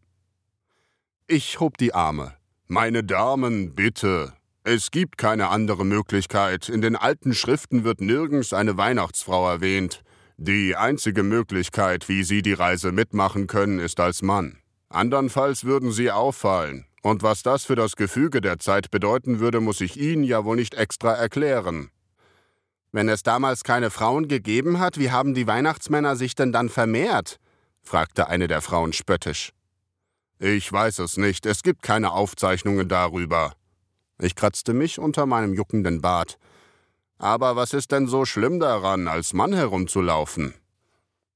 Ich 1.28 1.60
hob 1.60 1.76
die 1.78 1.94
Arme. 1.94 2.34
Meine 2.66 3.04
Damen, 3.04 3.74
bitte. 3.74 4.32
Es 4.64 4.90
gibt 4.90 5.16
keine 5.16 5.48
andere 5.48 5.84
Möglichkeit. 5.84 6.68
In 6.68 6.80
den 6.80 6.96
alten 6.96 7.34
Schriften 7.34 7.84
wird 7.84 8.00
nirgends 8.00 8.52
eine 8.52 8.76
Weihnachtsfrau 8.76 9.48
erwähnt. 9.48 10.02
Die 10.38 10.74
einzige 10.74 11.22
Möglichkeit, 11.22 12.08
wie 12.08 12.24
Sie 12.24 12.42
die 12.42 12.52
Reise 12.52 12.90
mitmachen 12.90 13.46
können, 13.46 13.78
ist 13.78 14.00
als 14.00 14.22
Mann. 14.22 14.58
Andernfalls 14.88 15.64
würden 15.64 15.92
Sie 15.92 16.10
auffallen. 16.10 16.86
Und 17.02 17.22
was 17.22 17.42
das 17.42 17.64
für 17.64 17.76
das 17.76 17.96
Gefüge 17.96 18.40
der 18.40 18.58
Zeit 18.58 18.90
bedeuten 18.90 19.38
würde, 19.38 19.60
muss 19.60 19.80
ich 19.80 19.96
Ihnen 19.96 20.24
ja 20.24 20.44
wohl 20.44 20.56
nicht 20.56 20.74
extra 20.74 21.12
erklären. 21.12 21.90
Wenn 22.92 23.08
es 23.08 23.22
damals 23.22 23.62
keine 23.62 23.90
Frauen 23.90 24.26
gegeben 24.26 24.80
hat, 24.80 24.98
wie 24.98 25.10
haben 25.10 25.34
die 25.34 25.46
Weihnachtsmänner 25.46 26.16
sich 26.16 26.34
denn 26.34 26.52
dann 26.52 26.68
vermehrt? 26.68 27.38
fragte 27.82 28.28
eine 28.28 28.48
der 28.48 28.62
Frauen 28.62 28.92
spöttisch. 28.92 29.52
Ich 30.38 30.70
weiß 30.72 30.98
es 30.98 31.16
nicht, 31.16 31.46
es 31.46 31.62
gibt 31.62 31.82
keine 31.82 32.12
Aufzeichnungen 32.12 32.88
darüber. 32.88 33.52
Ich 34.18 34.34
kratzte 34.34 34.72
mich 34.72 34.98
unter 34.98 35.26
meinem 35.26 35.54
juckenden 35.54 36.00
Bart. 36.00 36.38
Aber 37.18 37.56
was 37.56 37.72
ist 37.72 37.92
denn 37.92 38.06
so 38.08 38.24
schlimm 38.24 38.60
daran, 38.60 39.08
als 39.08 39.32
Mann 39.32 39.52
herumzulaufen? 39.52 40.54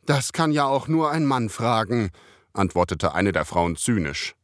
Das 0.04 0.33
kann 0.33 0.52
ja 0.52 0.66
auch 0.66 0.88
nur 0.88 1.11
ein 1.11 1.25
Mann 1.25 1.49
fragen, 1.49 2.11
antwortete 2.52 3.14
eine 3.14 3.33
der 3.33 3.45
Frauen 3.45 3.76
zynisch. 3.76 4.35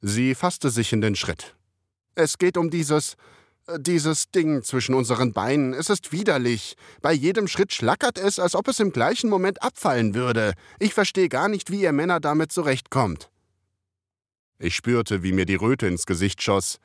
Sie 0.00 0.34
fasste 0.34 0.70
sich 0.70 0.92
in 0.92 1.00
den 1.00 1.16
Schritt. 1.16 1.54
Es 2.14 2.38
geht 2.38 2.56
um 2.56 2.70
dieses 2.70 3.16
äh, 3.66 3.78
dieses 3.80 4.30
Ding 4.30 4.62
zwischen 4.62 4.94
unseren 4.94 5.32
Beinen. 5.32 5.72
Es 5.72 5.90
ist 5.90 6.12
widerlich. 6.12 6.76
Bei 7.00 7.12
jedem 7.12 7.48
Schritt 7.48 7.72
schlackert 7.72 8.18
es, 8.18 8.38
als 8.38 8.54
ob 8.54 8.68
es 8.68 8.80
im 8.80 8.92
gleichen 8.92 9.30
Moment 9.30 9.62
abfallen 9.62 10.14
würde. 10.14 10.52
Ich 10.78 10.94
verstehe 10.94 11.28
gar 11.28 11.48
nicht, 11.48 11.70
wie 11.70 11.82
ihr 11.82 11.92
Männer 11.92 12.20
damit 12.20 12.52
zurechtkommt. 12.52 13.30
Ich 14.58 14.74
spürte, 14.74 15.22
wie 15.22 15.32
mir 15.32 15.46
die 15.46 15.56
Röte 15.56 15.86
ins 15.86 16.06
Gesicht 16.06 16.42
schoss. 16.42 16.78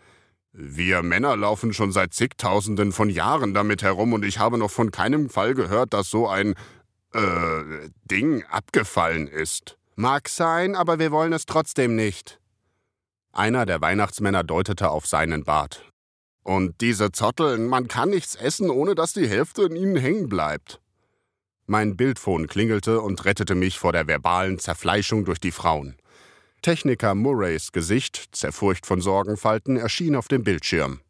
Wir 0.52 1.04
Männer 1.04 1.38
laufen 1.38 1.74
schon 1.74 1.92
seit 1.92 2.14
zigtausenden 2.14 2.92
von 2.92 3.10
Jahren 3.10 3.54
damit 3.54 3.84
herum 3.84 4.14
und 4.14 4.26
ich 4.26 4.40
habe 4.40 4.58
noch 4.58 4.72
von 4.72 4.92
keinem 4.92 5.30
Fall 5.30 5.54
gehört, 5.54 5.94
dass 5.94 6.10
so 6.10 6.28
ein 6.28 6.56
äh, 7.14 7.90
Ding 8.10 8.44
abgefallen 8.46 9.28
ist. 9.28 9.79
Mag 10.02 10.30
sein, 10.30 10.78
aber 10.78 10.98
wir 10.98 11.12
wollen 11.12 11.34
es 11.34 11.46
trotzdem 11.46 11.94
nicht. 11.94 12.40
Einer 13.34 13.66
der 13.66 13.82
Weihnachtsmänner 13.82 14.46
deutete 14.46 14.92
auf 14.92 15.06
seinen 15.06 15.44
Bart. 15.44 15.92
Und 16.42 16.80
diese 16.80 17.12
Zotteln, 17.12 17.68
man 17.68 17.90
kann 17.90 18.12
nichts 18.12 18.36
essen, 18.36 18.70
ohne 18.70 18.96
dass 18.96 19.12
die 19.12 19.28
Hälfte 19.28 19.64
in 19.64 19.76
ihnen 19.76 19.98
hängen 19.98 20.30
bleibt. 20.30 20.80
Mein 21.66 21.98
Bildfon 21.98 22.48
klingelte 22.48 23.02
und 23.02 23.26
rettete 23.26 23.56
mich 23.56 23.78
vor 23.78 23.92
der 23.92 24.08
verbalen 24.08 24.58
Zerfleischung 24.58 25.26
durch 25.26 25.42
die 25.42 25.52
Frauen. 25.52 25.98
Techniker 26.62 27.14
Murrays 27.14 27.74
Gesicht, 27.74 28.30
zerfurcht 28.32 28.86
von 28.86 29.02
Sorgenfalten, 29.02 29.76
erschien 29.76 30.16
auf 30.16 30.30
dem 30.30 30.46
Bildschirm. 30.46 31.02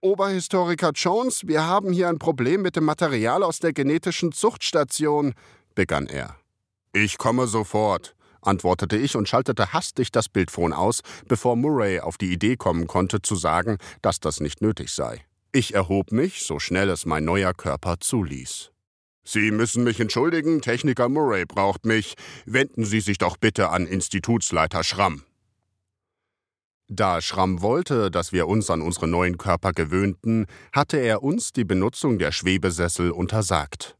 Oberhistoriker 0.00 0.92
Jones, 0.94 1.46
wir 1.46 1.66
haben 1.66 1.92
hier 1.92 2.08
ein 2.08 2.18
Problem 2.18 2.62
mit 2.62 2.74
dem 2.74 2.86
Material 2.86 3.42
aus 3.42 3.58
der 3.58 3.74
genetischen 3.74 4.32
Zuchtstation, 4.32 5.34
begann 5.74 6.06
er. 6.06 6.38
Ich 6.92 7.18
komme 7.18 7.46
sofort, 7.46 8.14
antwortete 8.40 8.96
ich 8.96 9.16
und 9.16 9.28
schaltete 9.28 9.72
hastig 9.72 10.10
das 10.10 10.28
Bildfon 10.28 10.72
aus, 10.72 11.02
bevor 11.26 11.56
Murray 11.56 12.00
auf 12.00 12.18
die 12.18 12.32
Idee 12.32 12.56
kommen 12.56 12.86
konnte 12.86 13.22
zu 13.22 13.36
sagen, 13.36 13.78
dass 14.02 14.20
das 14.20 14.40
nicht 14.40 14.62
nötig 14.62 14.90
sei. 14.92 15.24
Ich 15.52 15.74
erhob 15.74 16.12
mich, 16.12 16.42
so 16.44 16.58
schnell 16.58 16.90
es 16.90 17.06
mein 17.06 17.24
neuer 17.24 17.54
Körper 17.54 18.00
zuließ. 18.00 18.70
Sie 19.24 19.50
müssen 19.50 19.84
mich 19.84 20.00
entschuldigen, 20.00 20.62
Techniker 20.62 21.10
Murray 21.10 21.44
braucht 21.44 21.84
mich. 21.84 22.14
Wenden 22.46 22.86
Sie 22.86 23.00
sich 23.00 23.18
doch 23.18 23.36
bitte 23.36 23.68
an 23.68 23.86
Institutsleiter 23.86 24.82
Schramm. 24.84 25.24
Da 26.90 27.20
Schramm 27.20 27.60
wollte, 27.60 28.10
dass 28.10 28.32
wir 28.32 28.48
uns 28.48 28.70
an 28.70 28.80
unsere 28.80 29.06
neuen 29.06 29.36
Körper 29.36 29.72
gewöhnten, 29.72 30.46
hatte 30.72 30.96
er 30.96 31.22
uns 31.22 31.52
die 31.52 31.64
Benutzung 31.64 32.18
der 32.18 32.32
Schwebesessel 32.32 33.10
untersagt. 33.10 33.97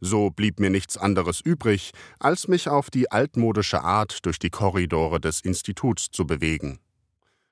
So 0.00 0.30
blieb 0.30 0.60
mir 0.60 0.70
nichts 0.70 0.96
anderes 0.96 1.40
übrig, 1.40 1.92
als 2.20 2.46
mich 2.48 2.68
auf 2.68 2.90
die 2.90 3.10
altmodische 3.10 3.82
Art 3.82 4.24
durch 4.26 4.38
die 4.38 4.50
Korridore 4.50 5.20
des 5.20 5.40
Instituts 5.40 6.10
zu 6.10 6.26
bewegen. 6.26 6.78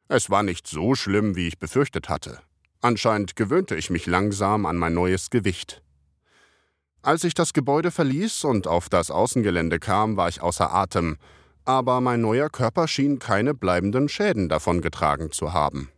Es 0.09 0.31
war 0.31 0.43
nicht 0.43 0.67
so 0.69 0.95
schlimm, 0.95 1.35
wie 1.35 1.49
ich 1.49 1.59
befürchtet 1.59 2.09
hatte. 2.09 2.41
Anscheinend 2.81 3.35
gewöhnte 3.35 3.75
ich 3.75 3.91
mich 3.91 4.07
langsam 4.07 4.67
an 4.67 4.77
mein 4.77 4.95
neues 4.95 5.31
Gewicht. 5.31 5.83
Als 7.03 7.25
ich 7.25 7.35
das 7.35 7.53
Gebäude 7.53 7.91
verließ 7.91 8.45
und 8.45 8.67
auf 8.67 8.89
das 8.89 9.11
Außengelände 9.11 9.79
kam, 9.79 10.17
war 10.17 10.29
ich 10.29 10.41
außer 10.41 10.73
Atem, 10.73 11.17
aber 11.65 12.01
mein 12.01 12.21
neuer 12.21 12.49
Körper 12.49 12.87
schien 12.87 13.19
keine 13.19 13.55
bleibenden 13.55 14.09
Schäden 14.09 14.49
davongetragen 14.49 15.33
zu 15.33 15.53
haben. 15.53 15.91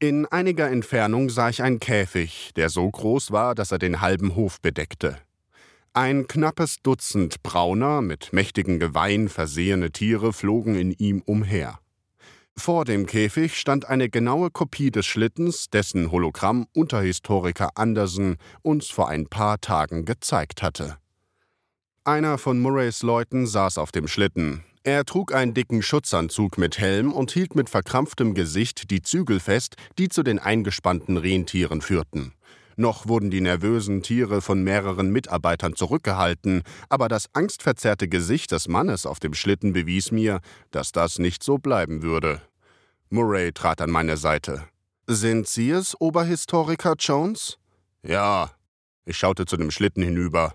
In 0.00 0.26
einiger 0.26 0.70
Entfernung 0.70 1.30
sah 1.30 1.48
ich 1.48 1.62
einen 1.62 1.80
Käfig, 1.80 2.52
der 2.56 2.68
so 2.68 2.90
groß 2.90 3.30
war, 3.30 3.54
dass 3.54 3.72
er 3.72 3.78
den 3.78 4.02
halben 4.02 4.34
Hof 4.34 4.60
bedeckte. 4.60 5.18
Ein 5.96 6.26
knappes 6.26 6.78
Dutzend 6.82 7.44
brauner, 7.44 8.02
mit 8.02 8.32
mächtigen 8.32 8.80
Geweihen 8.80 9.28
versehene 9.28 9.92
Tiere 9.92 10.32
flogen 10.32 10.74
in 10.74 10.90
ihm 10.90 11.22
umher. 11.24 11.78
Vor 12.56 12.84
dem 12.84 13.06
Käfig 13.06 13.56
stand 13.56 13.88
eine 13.88 14.10
genaue 14.10 14.50
Kopie 14.50 14.90
des 14.90 15.06
Schlittens, 15.06 15.70
dessen 15.70 16.10
Hologramm 16.10 16.66
Unterhistoriker 16.74 17.70
Andersen 17.76 18.38
uns 18.62 18.88
vor 18.88 19.08
ein 19.08 19.28
paar 19.28 19.60
Tagen 19.60 20.04
gezeigt 20.04 20.64
hatte. 20.64 20.96
Einer 22.02 22.38
von 22.38 22.58
Murrays 22.58 23.04
Leuten 23.04 23.46
saß 23.46 23.78
auf 23.78 23.92
dem 23.92 24.08
Schlitten. 24.08 24.64
Er 24.82 25.04
trug 25.04 25.32
einen 25.32 25.54
dicken 25.54 25.80
Schutzanzug 25.80 26.58
mit 26.58 26.76
Helm 26.78 27.12
und 27.12 27.30
hielt 27.30 27.54
mit 27.54 27.70
verkrampftem 27.70 28.34
Gesicht 28.34 28.90
die 28.90 29.02
Zügel 29.02 29.38
fest, 29.38 29.76
die 29.96 30.08
zu 30.08 30.24
den 30.24 30.40
eingespannten 30.40 31.18
Rentieren 31.18 31.80
führten. 31.80 32.32
Noch 32.76 33.06
wurden 33.06 33.30
die 33.30 33.40
nervösen 33.40 34.02
Tiere 34.02 34.40
von 34.40 34.62
mehreren 34.62 35.10
Mitarbeitern 35.10 35.76
zurückgehalten, 35.76 36.62
aber 36.88 37.08
das 37.08 37.28
angstverzerrte 37.32 38.08
Gesicht 38.08 38.52
des 38.52 38.68
Mannes 38.68 39.06
auf 39.06 39.20
dem 39.20 39.34
Schlitten 39.34 39.72
bewies 39.72 40.10
mir, 40.10 40.40
dass 40.70 40.92
das 40.92 41.18
nicht 41.18 41.42
so 41.42 41.58
bleiben 41.58 42.02
würde. 42.02 42.40
Murray 43.10 43.52
trat 43.52 43.80
an 43.80 43.90
meine 43.90 44.16
Seite. 44.16 44.64
Sind 45.06 45.46
Sie 45.46 45.70
es, 45.70 46.00
Oberhistoriker 46.00 46.94
Jones? 46.98 47.58
Ja. 48.02 48.50
Ich 49.04 49.18
schaute 49.18 49.44
zu 49.44 49.56
dem 49.56 49.70
Schlitten 49.70 50.02
hinüber. 50.02 50.54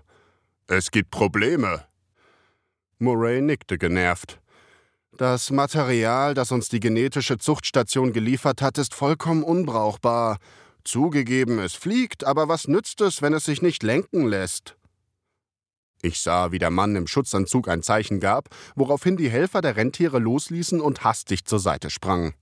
Es 0.66 0.90
gibt 0.90 1.10
Probleme. 1.10 1.84
Murray 2.98 3.40
nickte 3.40 3.78
genervt. 3.78 4.40
Das 5.16 5.50
Material, 5.50 6.34
das 6.34 6.50
uns 6.50 6.68
die 6.68 6.80
genetische 6.80 7.38
Zuchtstation 7.38 8.12
geliefert 8.12 8.60
hat, 8.60 8.78
ist 8.78 8.94
vollkommen 8.94 9.42
unbrauchbar 9.42 10.38
Zugegeben, 10.84 11.58
es 11.58 11.74
fliegt, 11.74 12.24
aber 12.24 12.48
was 12.48 12.68
nützt 12.68 13.00
es, 13.00 13.22
wenn 13.22 13.34
es 13.34 13.44
sich 13.44 13.62
nicht 13.62 13.82
lenken 13.82 14.26
lässt? 14.26 14.76
Ich 16.02 16.20
sah, 16.20 16.50
wie 16.50 16.58
der 16.58 16.70
Mann 16.70 16.96
im 16.96 17.06
Schutzanzug 17.06 17.68
ein 17.68 17.82
Zeichen 17.82 18.20
gab, 18.20 18.48
woraufhin 18.74 19.16
die 19.16 19.28
Helfer 19.28 19.60
der 19.60 19.76
Rentiere 19.76 20.18
losließen 20.18 20.80
und 20.80 21.04
hastig 21.04 21.44
zur 21.44 21.58
Seite 21.58 21.90
sprangen. 21.90 22.34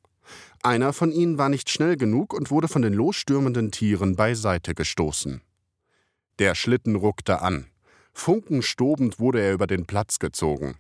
Einer 0.63 0.93
von 0.93 1.11
ihnen 1.11 1.39
war 1.39 1.49
nicht 1.49 1.71
schnell 1.71 1.97
genug 1.97 2.35
und 2.35 2.51
wurde 2.51 2.69
von 2.69 2.83
den 2.83 2.93
losstürmenden 2.93 3.71
Tieren 3.71 4.17
beiseite 4.17 4.75
gestoßen. 4.75 5.41
Der 6.39 6.55
Schlitten 6.55 6.95
ruckte 6.95 7.43
an. 7.43 7.67
Funkenstobend 8.13 9.19
wurde 9.19 9.41
er 9.41 9.53
über 9.53 9.67
den 9.67 9.87
Platz 9.87 10.19
gezogen. 10.19 10.77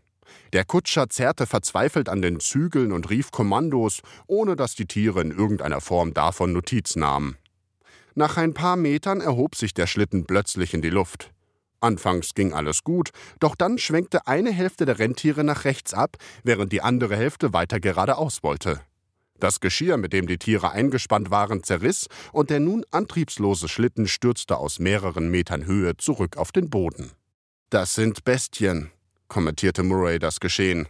Der 0.52 0.64
Kutscher 0.64 1.08
zerrte 1.08 1.46
verzweifelt 1.46 2.08
an 2.08 2.22
den 2.22 2.40
Zügeln 2.40 2.92
und 2.92 3.10
rief 3.10 3.30
Kommandos, 3.30 4.02
ohne 4.26 4.56
dass 4.56 4.74
die 4.74 4.86
Tiere 4.86 5.20
in 5.20 5.30
irgendeiner 5.30 5.80
Form 5.80 6.14
davon 6.14 6.52
Notiz 6.52 6.96
nahmen. 6.96 7.36
Nach 8.18 8.36
ein 8.36 8.52
paar 8.52 8.74
Metern 8.74 9.20
erhob 9.20 9.54
sich 9.54 9.74
der 9.74 9.86
Schlitten 9.86 10.26
plötzlich 10.26 10.74
in 10.74 10.82
die 10.82 10.90
Luft. 10.90 11.30
Anfangs 11.78 12.34
ging 12.34 12.52
alles 12.52 12.82
gut, 12.82 13.10
doch 13.38 13.54
dann 13.54 13.78
schwenkte 13.78 14.26
eine 14.26 14.50
Hälfte 14.50 14.86
der 14.86 14.98
Rentiere 14.98 15.44
nach 15.44 15.64
rechts 15.64 15.94
ab, 15.94 16.16
während 16.42 16.72
die 16.72 16.82
andere 16.82 17.14
Hälfte 17.14 17.52
weiter 17.52 17.78
geradeaus 17.78 18.42
wollte. 18.42 18.80
Das 19.38 19.60
Geschirr, 19.60 19.98
mit 19.98 20.12
dem 20.12 20.26
die 20.26 20.38
Tiere 20.38 20.72
eingespannt 20.72 21.30
waren, 21.30 21.62
zerriss 21.62 22.08
und 22.32 22.50
der 22.50 22.58
nun 22.58 22.84
antriebslose 22.90 23.68
Schlitten 23.68 24.08
stürzte 24.08 24.56
aus 24.56 24.80
mehreren 24.80 25.30
Metern 25.30 25.64
Höhe 25.64 25.96
zurück 25.96 26.38
auf 26.38 26.50
den 26.50 26.70
Boden. 26.70 27.12
Das 27.70 27.94
sind 27.94 28.24
Bestien, 28.24 28.90
kommentierte 29.28 29.84
Murray 29.84 30.18
das 30.18 30.40
Geschehen. 30.40 30.88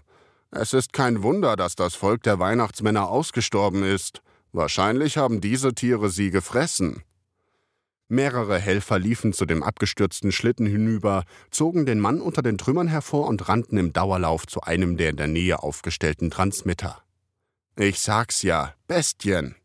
Es 0.50 0.72
ist 0.72 0.94
kein 0.94 1.22
Wunder, 1.22 1.56
dass 1.56 1.76
das 1.76 1.94
Volk 1.94 2.22
der 2.22 2.38
Weihnachtsmänner 2.38 3.10
ausgestorben 3.10 3.82
ist. 3.82 4.22
Wahrscheinlich 4.52 5.18
haben 5.18 5.42
diese 5.42 5.74
Tiere 5.74 6.08
sie 6.08 6.30
gefressen. 6.30 7.02
Mehrere 8.08 8.58
Helfer 8.58 8.98
liefen 8.98 9.34
zu 9.34 9.44
dem 9.44 9.62
abgestürzten 9.62 10.32
Schlitten 10.32 10.64
hinüber, 10.64 11.24
zogen 11.50 11.84
den 11.84 12.00
Mann 12.00 12.22
unter 12.22 12.40
den 12.40 12.56
Trümmern 12.56 12.88
hervor 12.88 13.28
und 13.28 13.48
rannten 13.50 13.76
im 13.76 13.92
Dauerlauf 13.92 14.46
zu 14.46 14.62
einem 14.62 14.96
der 14.96 15.10
in 15.10 15.16
der 15.18 15.28
Nähe 15.28 15.62
aufgestellten 15.62 16.30
Transmitter. 16.30 17.02
Ich 17.76 18.00
sag's 18.00 18.42
ja, 18.42 18.74
Bestien. 18.86 19.56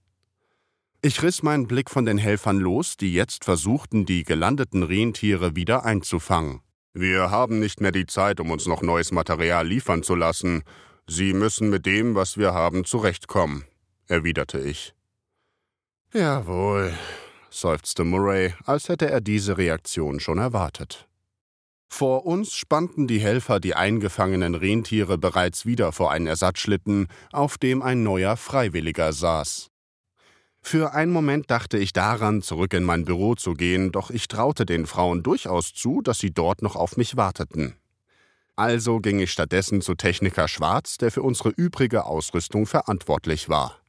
Ich 1.02 1.24
riss 1.24 1.42
meinen 1.42 1.68
Blick 1.68 1.90
von 1.90 2.06
den 2.06 2.18
Helfern 2.18 2.60
los, 2.60 2.98
die 2.98 3.14
jetzt 3.14 3.46
versuchten, 3.46 4.06
die 4.06 4.24
gelandeten 4.24 4.84
Rentiere 4.84 5.56
wieder 5.56 5.86
einzufangen. 5.86 6.62
Wir 6.94 7.32
haben 7.32 7.60
nicht 7.60 7.82
mehr 7.82 7.92
die 7.92 8.06
Zeit, 8.06 8.40
um 8.40 8.52
uns 8.52 8.68
noch 8.68 8.82
neues 8.82 9.12
Material 9.12 9.68
liefern 9.68 10.04
zu 10.04 10.16
lassen. 10.16 10.64
Sie 11.08 11.34
müssen 11.34 11.70
mit 11.70 11.86
dem, 11.86 12.14
was 12.14 12.38
wir 12.38 12.54
haben, 12.54 12.86
zurechtkommen, 12.86 13.66
erwiderte 14.08 14.60
ich. 14.60 14.94
Jawohl, 16.14 16.94
seufzte 17.54 18.04
Murray, 18.04 18.54
als 18.66 18.90
hätte 18.90 19.10
er 19.10 19.22
diese 19.22 19.58
Reaktion 19.58 20.20
schon 20.20 20.38
erwartet. 20.38 21.08
Vor 21.88 22.26
uns 22.26 22.56
spannten 22.56 23.08
die 23.08 23.20
Helfer 23.20 23.60
die 23.60 23.76
eingefangenen 23.76 24.56
Rentiere 24.56 25.20
bereits 25.20 25.66
wieder 25.66 25.92
vor 25.92 26.12
einen 26.12 26.26
Ersatzschlitten, 26.26 27.08
auf 27.32 27.60
dem 27.60 27.84
ein 27.84 28.02
neuer 28.02 28.36
Freiwilliger 28.36 29.14
saß. 29.14 29.68
Für 30.60 30.94
einen 30.94 31.12
Moment 31.12 31.52
dachte 31.52 31.78
ich 31.78 31.94
daran, 31.94 32.42
zurück 32.42 32.74
in 32.74 32.84
mein 32.84 33.06
Büro 33.06 33.36
zu 33.36 33.54
gehen, 33.54 33.92
doch 33.92 34.10
ich 34.10 34.28
traute 34.28 34.66
den 34.66 34.88
Frauen 34.88 35.22
durchaus 35.22 35.74
zu, 35.74 36.02
dass 36.02 36.20
sie 36.20 36.32
dort 36.32 36.62
noch 36.62 36.76
auf 36.76 36.98
mich 36.98 37.18
warteten. 37.18 37.76
Also 38.56 39.00
ging 39.00 39.20
ich 39.20 39.32
stattdessen 39.32 39.82
zu 39.82 39.94
Techniker 39.94 40.48
Schwarz, 40.48 40.98
der 40.98 41.12
für 41.12 41.22
unsere 41.22 41.50
übrige 41.50 42.06
Ausrüstung 42.06 42.66
verantwortlich 42.66 43.50
war. 43.50 43.83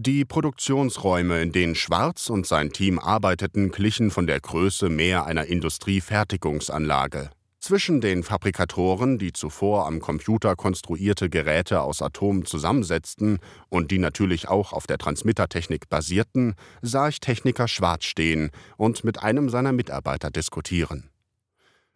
Die 0.00 0.24
Produktionsräume, 0.24 1.42
in 1.42 1.50
denen 1.50 1.74
Schwarz 1.74 2.30
und 2.30 2.46
sein 2.46 2.70
Team 2.70 3.00
arbeiteten, 3.00 3.72
glichen 3.72 4.12
von 4.12 4.28
der 4.28 4.38
Größe 4.38 4.90
mehr 4.90 5.26
einer 5.26 5.46
Industriefertigungsanlage. 5.46 7.30
Zwischen 7.58 8.00
den 8.00 8.22
Fabrikatoren, 8.22 9.18
die 9.18 9.32
zuvor 9.32 9.88
am 9.88 9.98
Computer 9.98 10.54
konstruierte 10.54 11.28
Geräte 11.28 11.80
aus 11.80 12.00
Atomen 12.00 12.44
zusammensetzten 12.44 13.40
und 13.70 13.90
die 13.90 13.98
natürlich 13.98 14.46
auch 14.46 14.72
auf 14.72 14.86
der 14.86 14.98
Transmittertechnik 14.98 15.88
basierten, 15.88 16.54
sah 16.80 17.08
ich 17.08 17.18
Techniker 17.18 17.66
Schwarz 17.66 18.04
stehen 18.04 18.50
und 18.76 19.02
mit 19.02 19.20
einem 19.20 19.48
seiner 19.48 19.72
Mitarbeiter 19.72 20.30
diskutieren. 20.30 21.10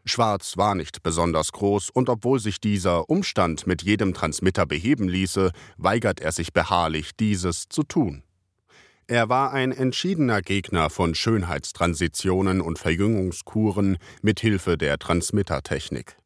Schwarz 0.05 0.57
war 0.57 0.75
nicht 0.75 1.03
besonders 1.03 1.53
groß, 1.53 1.91
und 1.91 2.09
obwohl 2.09 2.41
sich 2.41 2.61
dieser 2.61 3.09
Umstand 3.09 3.67
mit 3.67 3.83
jedem 3.83 4.15
Transmitter 4.15 4.67
beheben 4.67 5.09
ließe, 5.09 5.53
weigert 5.77 6.21
er 6.21 6.33
sich 6.33 6.53
beharrlich, 6.53 7.11
dieses 7.17 7.69
zu 7.69 7.85
tun. 7.85 8.25
Er 9.07 9.29
war 9.29 9.53
ein 9.53 9.73
entschiedener 9.73 10.43
Gegner 10.43 10.91
von 10.91 11.15
Schönheitstransitionen 11.15 12.61
und 12.61 12.79
Verjüngungskuren 12.79 13.99
mit 14.23 14.41
Hilfe 14.41 14.79
der 14.79 14.99
Transmittertechnik. 14.99 16.17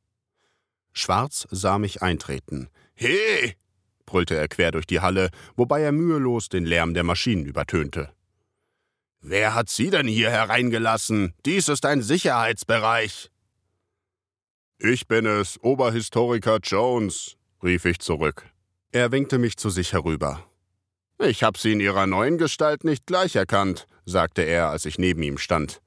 Schwarz 0.92 1.46
sah 1.50 1.78
mich 1.78 2.02
eintreten. 2.02 2.68
He! 2.94 3.54
brüllte 4.06 4.36
er 4.36 4.48
quer 4.48 4.70
durch 4.70 4.86
die 4.86 5.00
Halle, 5.00 5.30
wobei 5.56 5.82
er 5.82 5.92
mühelos 5.92 6.48
den 6.48 6.64
Lärm 6.64 6.94
der 6.94 7.02
Maschinen 7.02 7.44
übertönte. 7.44 8.10
Wer 9.20 9.54
hat 9.54 9.68
Sie 9.68 9.90
denn 9.90 10.06
hier 10.06 10.30
hereingelassen? 10.30 11.34
Dies 11.44 11.68
ist 11.68 11.84
ein 11.84 12.02
Sicherheitsbereich. 12.02 13.30
Ich 14.78 15.08
bin 15.08 15.24
es, 15.24 15.58
Oberhistoriker 15.62 16.58
Jones, 16.62 17.36
rief 17.62 17.86
ich 17.86 17.98
zurück. 17.98 18.44
Er 18.92 19.10
winkte 19.10 19.38
mich 19.38 19.56
zu 19.56 19.70
sich 19.70 19.94
herüber. 19.94 20.44
Ich 21.18 21.42
hab 21.42 21.56
Sie 21.56 21.72
in 21.72 21.80
Ihrer 21.80 22.06
neuen 22.06 22.36
Gestalt 22.36 22.84
nicht 22.84 23.06
gleich 23.06 23.36
erkannt, 23.36 23.86
sagte 24.04 24.42
er, 24.42 24.68
als 24.68 24.84
ich 24.84 24.98
neben 24.98 25.22
ihm 25.22 25.38
stand. 25.38 25.80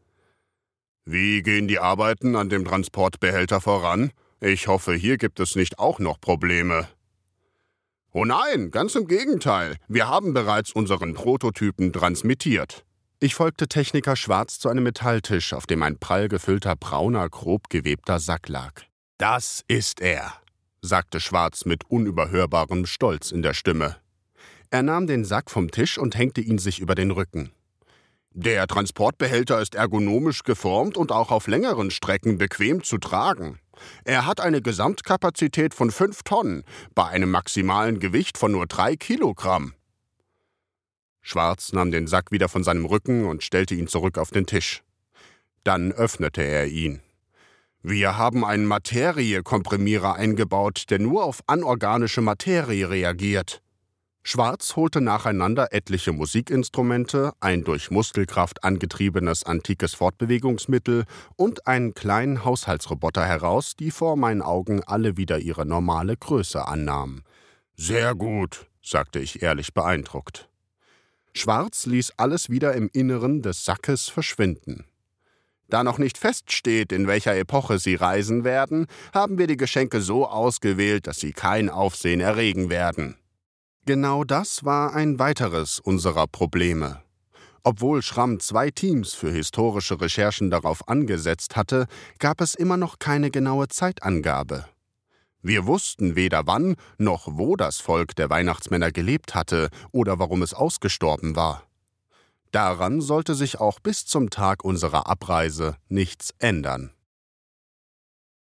Wie 1.06 1.44
gehen 1.44 1.68
die 1.68 1.78
Arbeiten 1.78 2.36
an 2.36 2.50
dem 2.50 2.66
Transportbehälter 2.66 3.62
voran? 3.62 4.12
Ich 4.42 4.68
hoffe, 4.68 4.96
hier 4.96 5.18
gibt 5.18 5.40
es 5.40 5.56
nicht 5.56 5.78
auch 5.78 6.00
noch 6.00 6.20
Probleme. 6.20 6.88
Oh 8.12 8.26
nein, 8.26 8.72
ganz 8.72 8.96
im 8.96 9.08
Gegenteil. 9.08 9.78
Wir 9.88 10.08
haben 10.08 10.34
bereits 10.34 10.72
unseren 10.72 11.14
Prototypen 11.14 11.94
transmittiert. 11.94 12.86
Ich 13.22 13.36
folgte 13.36 13.68
Techniker 13.68 14.16
Schwarz 14.16 14.60
zu 14.60 14.70
einem 14.70 14.86
Metalltisch, 14.86 15.52
auf 15.52 15.68
dem 15.68 15.84
ein 15.84 16.00
prall 16.00 16.30
gefüllter 16.30 16.78
brauner, 16.78 17.28
grob 17.28 17.70
gewebter 17.70 18.18
Sack 18.18 18.48
lag. 18.48 18.72
Das 19.18 19.66
ist 19.68 20.00
er, 20.00 20.36
sagte 20.82 21.20
Schwarz 21.20 21.66
mit 21.66 21.84
unüberhörbarem 21.90 22.86
Stolz 22.86 23.32
in 23.32 23.42
der 23.42 23.54
Stimme. 23.54 23.98
Er 24.70 24.84
nahm 24.84 25.06
den 25.06 25.26
Sack 25.26 25.52
vom 25.52 25.70
Tisch 25.70 25.98
und 25.98 26.18
hängte 26.18 26.40
ihn 26.40 26.60
sich 26.60 26.80
über 26.80 26.96
den 26.96 27.12
Rücken. 27.12 27.52
Der 28.32 28.68
Transportbehälter 28.68 29.60
ist 29.62 29.76
ergonomisch 29.76 30.44
geformt 30.44 30.96
und 30.96 31.12
auch 31.12 31.30
auf 31.30 31.48
längeren 31.48 31.92
Strecken 31.92 32.38
bequem 32.38 32.84
zu 32.86 33.00
tragen. 33.00 33.60
Er 34.06 34.26
hat 34.26 34.40
eine 34.40 34.62
Gesamtkapazität 34.62 35.74
von 35.74 35.92
fünf 35.92 36.24
Tonnen 36.24 36.64
bei 36.96 37.08
einem 37.08 37.32
maximalen 37.32 38.00
Gewicht 38.00 38.38
von 38.38 38.54
nur 38.54 38.66
drei 38.66 38.96
Kilogramm. 38.96 39.74
Schwarz 41.30 41.74
nahm 41.74 41.92
den 41.92 42.08
Sack 42.08 42.32
wieder 42.32 42.50
von 42.50 42.64
seinem 42.64 42.86
Rücken 42.86 43.26
und 43.26 43.44
stellte 43.44 43.76
ihn 43.76 43.88
zurück 43.88 44.18
auf 44.18 44.32
den 44.32 44.48
Tisch. 44.48 44.82
Dann 45.64 45.92
öffnete 45.92 46.42
er 46.42 46.68
ihn. 46.68 47.02
Wir 47.84 48.18
haben 48.18 48.44
einen 48.44 48.66
Materiekomprimierer 48.66 50.16
eingebaut, 50.16 50.86
der 50.90 51.00
nur 51.00 51.24
auf 51.24 51.42
anorganische 51.48 52.22
Materie 52.22 52.90
reagiert. 52.90 53.62
Schwarz 54.24 54.76
holte 54.76 55.02
nacheinander 55.02 55.72
etliche 55.72 56.12
Musikinstrumente, 56.12 57.32
ein 57.40 57.64
durch 57.64 57.90
Muskelkraft 57.90 58.64
angetriebenes 58.64 59.44
antikes 59.44 59.94
Fortbewegungsmittel 59.94 61.06
und 61.36 61.68
einen 61.68 61.94
kleinen 61.94 62.44
Haushaltsroboter 62.44 63.26
heraus, 63.26 63.76
die 63.76 63.92
vor 63.92 64.18
meinen 64.18 64.42
Augen 64.42 64.84
alle 64.84 65.16
wieder 65.16 65.40
ihre 65.40 65.66
normale 65.66 66.18
Größe 66.18 66.68
annahmen. 66.68 67.24
Sehr 67.76 68.14
gut, 68.14 68.68
sagte 68.82 69.20
ich 69.20 69.42
ehrlich 69.42 69.74
beeindruckt. 69.74 70.49
Schwarz 71.34 71.86
ließ 71.86 72.14
alles 72.18 72.50
wieder 72.50 72.74
im 72.74 72.90
Inneren 72.92 73.42
des 73.42 73.66
Sackes 73.66 74.10
verschwinden. 74.10 74.86
Da 75.70 75.84
noch 75.84 76.00
nicht 76.00 76.18
feststeht, 76.18 76.92
in 76.92 77.08
welcher 77.08 77.38
Epoche 77.38 77.78
sie 77.78 77.96
reisen 77.96 78.44
werden, 78.44 78.88
haben 79.14 79.38
wir 79.38 79.46
die 79.46 79.58
Geschenke 79.58 80.02
so 80.02 80.28
ausgewählt, 80.28 81.06
dass 81.06 81.20
sie 81.20 81.32
kein 81.32 81.70
Aufsehen 81.70 82.22
erregen 82.22 82.70
werden. 82.70 83.16
Genau 83.86 84.24
das 84.24 84.66
war 84.66 84.94
ein 84.94 85.20
weiteres 85.20 85.80
unserer 85.80 86.28
Probleme. 86.28 87.02
Obwohl 87.64 88.02
Schramm 88.02 88.40
zwei 88.40 88.72
Teams 88.72 89.14
für 89.14 89.32
historische 89.32 90.00
Recherchen 90.02 90.50
darauf 90.50 90.88
angesetzt 90.88 91.56
hatte, 91.56 91.88
gab 92.18 92.42
es 92.42 92.56
immer 92.56 92.78
noch 92.78 93.00
keine 93.00 93.30
genaue 93.30 93.68
Zeitangabe. 93.68 94.66
Wir 95.42 95.66
wussten 95.66 96.16
weder 96.16 96.48
wann 96.48 96.76
noch 96.98 97.28
wo 97.32 97.56
das 97.56 97.80
Volk 97.80 98.16
der 98.16 98.30
Weihnachtsmänner 98.30 98.92
gelebt 98.92 99.36
hatte 99.36 99.70
oder 99.92 100.20
warum 100.20 100.42
es 100.42 100.54
ausgestorben 100.54 101.36
war. 101.36 101.64
Daran 102.52 103.00
sollte 103.00 103.36
sich 103.36 103.60
auch 103.60 103.80
bis 103.80 104.06
zum 104.06 104.30
Tag 104.30 104.64
unserer 104.64 105.08
Abreise 105.08 105.78
nichts 105.88 106.34
ändern. 106.40 106.92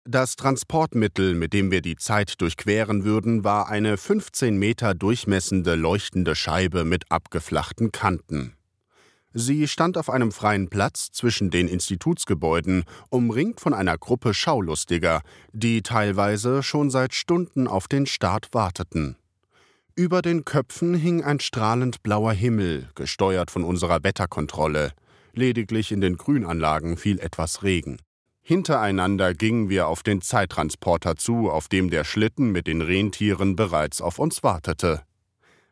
Das 0.07 0.35
Transportmittel, 0.35 1.33
mit 1.33 1.51
dem 1.53 1.71
wir 1.71 1.81
die 1.81 1.95
Zeit 1.95 2.39
durchqueren 2.39 3.05
würden, 3.05 3.43
war 3.43 3.69
eine 3.69 3.97
15 3.97 4.55
Meter 4.55 4.93
durchmessende 4.93 5.73
leuchtende 5.73 6.35
Scheibe 6.35 6.85
mit 6.85 7.11
abgeflachten 7.11 7.91
Kanten. 7.91 8.55
Sie 9.37 9.67
stand 9.67 9.97
auf 9.97 10.09
einem 10.09 10.31
freien 10.31 10.69
Platz 10.69 11.11
zwischen 11.11 11.49
den 11.49 11.67
Institutsgebäuden, 11.67 12.85
umringt 13.09 13.59
von 13.59 13.73
einer 13.73 13.97
Gruppe 13.97 14.33
Schaulustiger, 14.33 15.23
die 15.51 15.81
teilweise 15.81 16.63
schon 16.63 16.89
seit 16.89 17.13
Stunden 17.13 17.67
auf 17.67 17.89
den 17.89 18.05
Start 18.05 18.53
warteten. 18.53 19.17
Über 19.93 20.21
den 20.21 20.45
Köpfen 20.45 20.93
hing 20.93 21.21
ein 21.21 21.41
strahlend 21.41 22.01
blauer 22.01 22.31
Himmel, 22.31 22.87
gesteuert 22.95 23.51
von 23.51 23.65
unserer 23.65 24.05
Wetterkontrolle. 24.05 24.93
Lediglich 25.33 25.91
in 25.91 25.99
den 25.99 26.15
Grünanlagen 26.15 26.95
fiel 26.95 27.19
etwas 27.19 27.61
Regen. 27.61 27.97
Hintereinander 28.41 29.33
gingen 29.33 29.67
wir 29.67 29.89
auf 29.89 30.01
den 30.01 30.21
Zeittransporter 30.21 31.17
zu, 31.17 31.51
auf 31.51 31.67
dem 31.67 31.89
der 31.89 32.05
Schlitten 32.05 32.53
mit 32.53 32.67
den 32.67 32.79
Rentieren 32.79 33.57
bereits 33.57 33.99
auf 33.99 34.17
uns 34.17 34.43
wartete. 34.43 35.01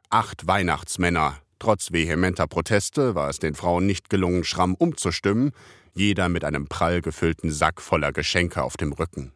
Acht 0.09 0.47
Weihnachtsmänner. 0.47 1.42
Trotz 1.63 1.93
vehementer 1.93 2.45
Proteste 2.45 3.15
war 3.15 3.29
es 3.29 3.39
den 3.39 3.55
Frauen 3.55 3.85
nicht 3.85 4.09
gelungen, 4.09 4.43
Schramm 4.43 4.75
umzustimmen, 4.75 5.51
jeder 5.93 6.27
mit 6.27 6.43
einem 6.43 6.67
prall 6.67 6.99
gefüllten 6.99 7.51
Sack 7.51 7.79
voller 7.81 8.11
Geschenke 8.11 8.61
auf 8.61 8.75
dem 8.75 8.91
Rücken. 8.91 9.31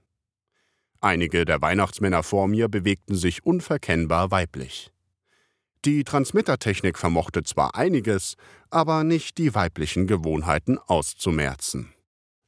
Einige 1.00 1.46
der 1.46 1.62
Weihnachtsmänner 1.62 2.24
vor 2.24 2.50
mir 2.50 2.68
bewegten 2.68 3.16
sich 3.16 3.46
unverkennbar 3.46 4.30
weiblich. 4.30 4.92
Die 5.86 6.04
Transmittertechnik 6.04 6.98
vermochte 6.98 7.44
zwar 7.44 7.76
einiges, 7.76 8.36
aber 8.70 9.06
nicht 9.06 9.38
die 9.38 9.56
weiblichen 9.56 10.06
Gewohnheiten 10.06 10.80
auszumerzen. 10.80 11.94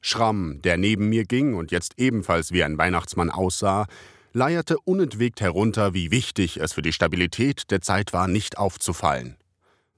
Schramm, 0.02 0.60
der 0.60 0.76
neben 0.76 1.08
mir 1.08 1.24
ging 1.24 1.54
und 1.54 1.70
jetzt 1.70 1.94
ebenfalls 1.96 2.52
wie 2.52 2.64
ein 2.64 2.76
Weihnachtsmann 2.76 3.30
aussah, 3.30 3.86
leierte 4.34 4.78
unentwegt 4.78 5.40
herunter, 5.40 5.94
wie 5.94 6.10
wichtig 6.10 6.58
es 6.58 6.74
für 6.74 6.82
die 6.82 6.92
Stabilität 6.92 7.70
der 7.70 7.80
Zeit 7.80 8.12
war, 8.12 8.28
nicht 8.28 8.58
aufzufallen. 8.58 9.39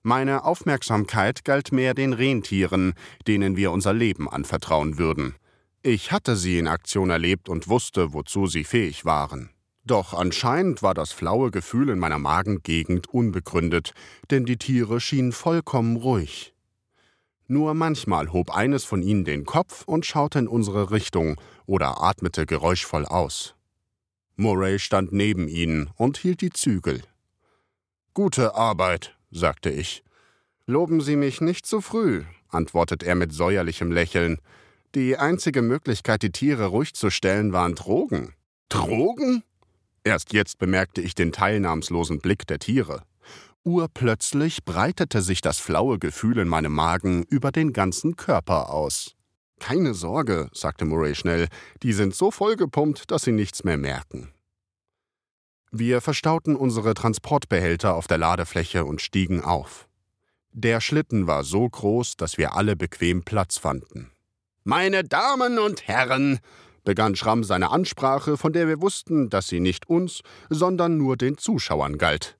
Meine 0.05 0.45
Aufmerksamkeit 0.45 1.45
galt 1.45 1.71
mehr 1.71 1.95
den 1.95 2.13
Rentieren, 2.13 2.95
denen 3.29 3.57
wir 3.57 3.71
unser 3.71 3.93
Leben 3.93 4.29
anvertrauen 4.29 4.99
würden. 4.99 5.37
Ich 5.83 6.11
hatte 6.11 6.35
sie 6.35 6.59
in 6.59 6.67
Aktion 6.67 7.11
erlebt 7.11 7.49
und 7.49 7.69
wusste, 7.69 8.13
wozu 8.13 8.49
sie 8.49 8.65
fähig 8.65 9.05
waren. 9.05 9.51
Doch 9.85 10.13
anscheinend 10.13 10.83
war 10.83 10.95
das 10.95 11.13
flaue 11.13 11.51
Gefühl 11.51 11.89
in 11.89 11.99
meiner 11.99 12.19
Magengegend 12.19 13.09
unbegründet, 13.09 13.93
denn 14.31 14.45
die 14.45 14.57
Tiere 14.57 15.01
schienen 15.01 15.33
vollkommen 15.33 15.97
ruhig. 15.97 16.53
Nur 17.47 17.75
manchmal 17.75 18.33
hob 18.33 18.57
eines 18.57 18.85
von 18.85 19.03
ihnen 19.03 19.25
den 19.25 19.45
Kopf 19.45 19.83
und 19.87 20.07
schaute 20.07 20.39
in 20.41 20.49
unsere 20.49 20.91
Richtung 20.91 21.41
oder 21.67 22.03
atmete 22.03 22.47
geräuschvoll 22.47 23.07
aus. 23.07 23.55
Murray 24.37 24.79
stand 24.79 25.13
neben 25.13 25.47
ihnen 25.47 25.91
und 25.97 26.17
hielt 26.17 26.41
die 26.41 26.51
Zügel. 26.51 27.03
Gute 28.15 28.55
Arbeit, 28.55 29.17
sagte 29.33 29.71
ich. 29.71 30.05
Loben 30.67 31.01
Sie 31.01 31.17
mich 31.17 31.41
nicht 31.41 31.67
zu 31.67 31.81
früh, 31.81 32.23
antwortet 32.49 33.03
er 33.03 33.17
mit 33.17 33.33
säuerlichem 33.33 33.91
Lächeln. 33.91 34.39
Die 34.95 35.17
einzige 35.17 35.63
Möglichkeit, 35.63 36.23
die 36.23 36.31
Tiere 36.31 36.67
ruhig 36.67 36.95
zu 36.95 37.11
stellen, 37.11 37.53
waren 37.53 37.75
Drogen. 37.75 38.35
Drogen? 38.69 39.43
Erst 40.05 40.33
jetzt 40.33 40.59
bemerkte 40.59 41.01
ich 41.01 41.15
den 41.15 41.33
teilnahmslosen 41.33 42.21
Blick 42.21 42.47
der 42.47 42.59
Tiere. 42.59 43.03
Urplötzlich 43.65 44.65
breitete 44.65 45.23
sich 45.23 45.41
das 45.41 45.59
flaue 45.59 45.99
Gefühl 45.99 46.39
in 46.39 46.49
meinem 46.49 46.73
Magen 46.73 47.23
über 47.25 47.53
den 47.53 47.73
ganzen 47.73 48.17
Körper 48.17 48.71
aus. 48.71 49.15
Keine 49.61 49.95
Sorge, 49.95 50.49
sagte 50.53 50.85
Murray 50.85 51.15
schnell, 51.15 51.47
die 51.85 51.93
sind 51.93 52.17
so 52.17 52.33
vollgepumpt, 52.33 53.11
dass 53.13 53.23
sie 53.23 53.31
nichts 53.31 53.63
mehr 53.63 53.79
merken. 53.79 54.33
Wir 55.75 56.03
verstauten 56.03 56.55
unsere 56.55 56.93
Transportbehälter 56.93 57.95
auf 57.95 58.07
der 58.07 58.19
Ladefläche 58.19 58.85
und 58.85 59.01
stiegen 59.01 59.43
auf. 59.43 59.89
Der 60.53 60.83
Schlitten 60.83 61.27
war 61.27 61.45
so 61.45 61.67
groß, 61.67 62.19
dass 62.19 62.37
wir 62.37 62.55
alle 62.55 62.77
bequem 62.77 63.23
Platz 63.23 63.57
fanden. 63.57 64.13
Meine 64.65 65.03
Damen 65.03 65.59
und 65.59 65.89
Herren, 65.89 66.41
begann 66.85 67.17
Schramm 67.17 67.43
seine 67.43 67.71
Ansprache, 67.71 68.37
von 68.37 68.53
der 68.53 68.69
wir 68.69 68.83
wussten, 68.83 69.31
dass 69.31 69.49
sie 69.49 69.61
nicht 69.61 69.89
uns, 69.89 70.21
sondern 70.51 70.99
nur 70.99 71.17
den 71.17 71.39
Zuschauern 71.39 71.97
galt. 71.97 72.37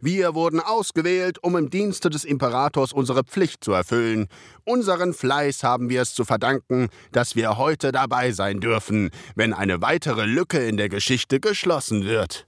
Wir 0.00 0.36
wurden 0.36 0.60
ausgewählt, 0.60 1.42
um 1.42 1.56
im 1.56 1.70
Dienste 1.70 2.10
des 2.10 2.24
Imperators 2.24 2.92
unsere 2.92 3.24
Pflicht 3.24 3.64
zu 3.64 3.72
erfüllen. 3.72 4.28
Unseren 4.64 5.12
Fleiß 5.12 5.64
haben 5.64 5.88
wir 5.88 6.02
es 6.02 6.14
zu 6.14 6.24
verdanken, 6.24 6.90
dass 7.10 7.34
wir 7.34 7.58
heute 7.58 7.90
dabei 7.90 8.30
sein 8.30 8.60
dürfen, 8.60 9.10
wenn 9.34 9.52
eine 9.52 9.82
weitere 9.82 10.26
Lücke 10.26 10.64
in 10.64 10.76
der 10.76 10.88
Geschichte 10.88 11.40
geschlossen 11.40 12.04
wird. 12.04 12.47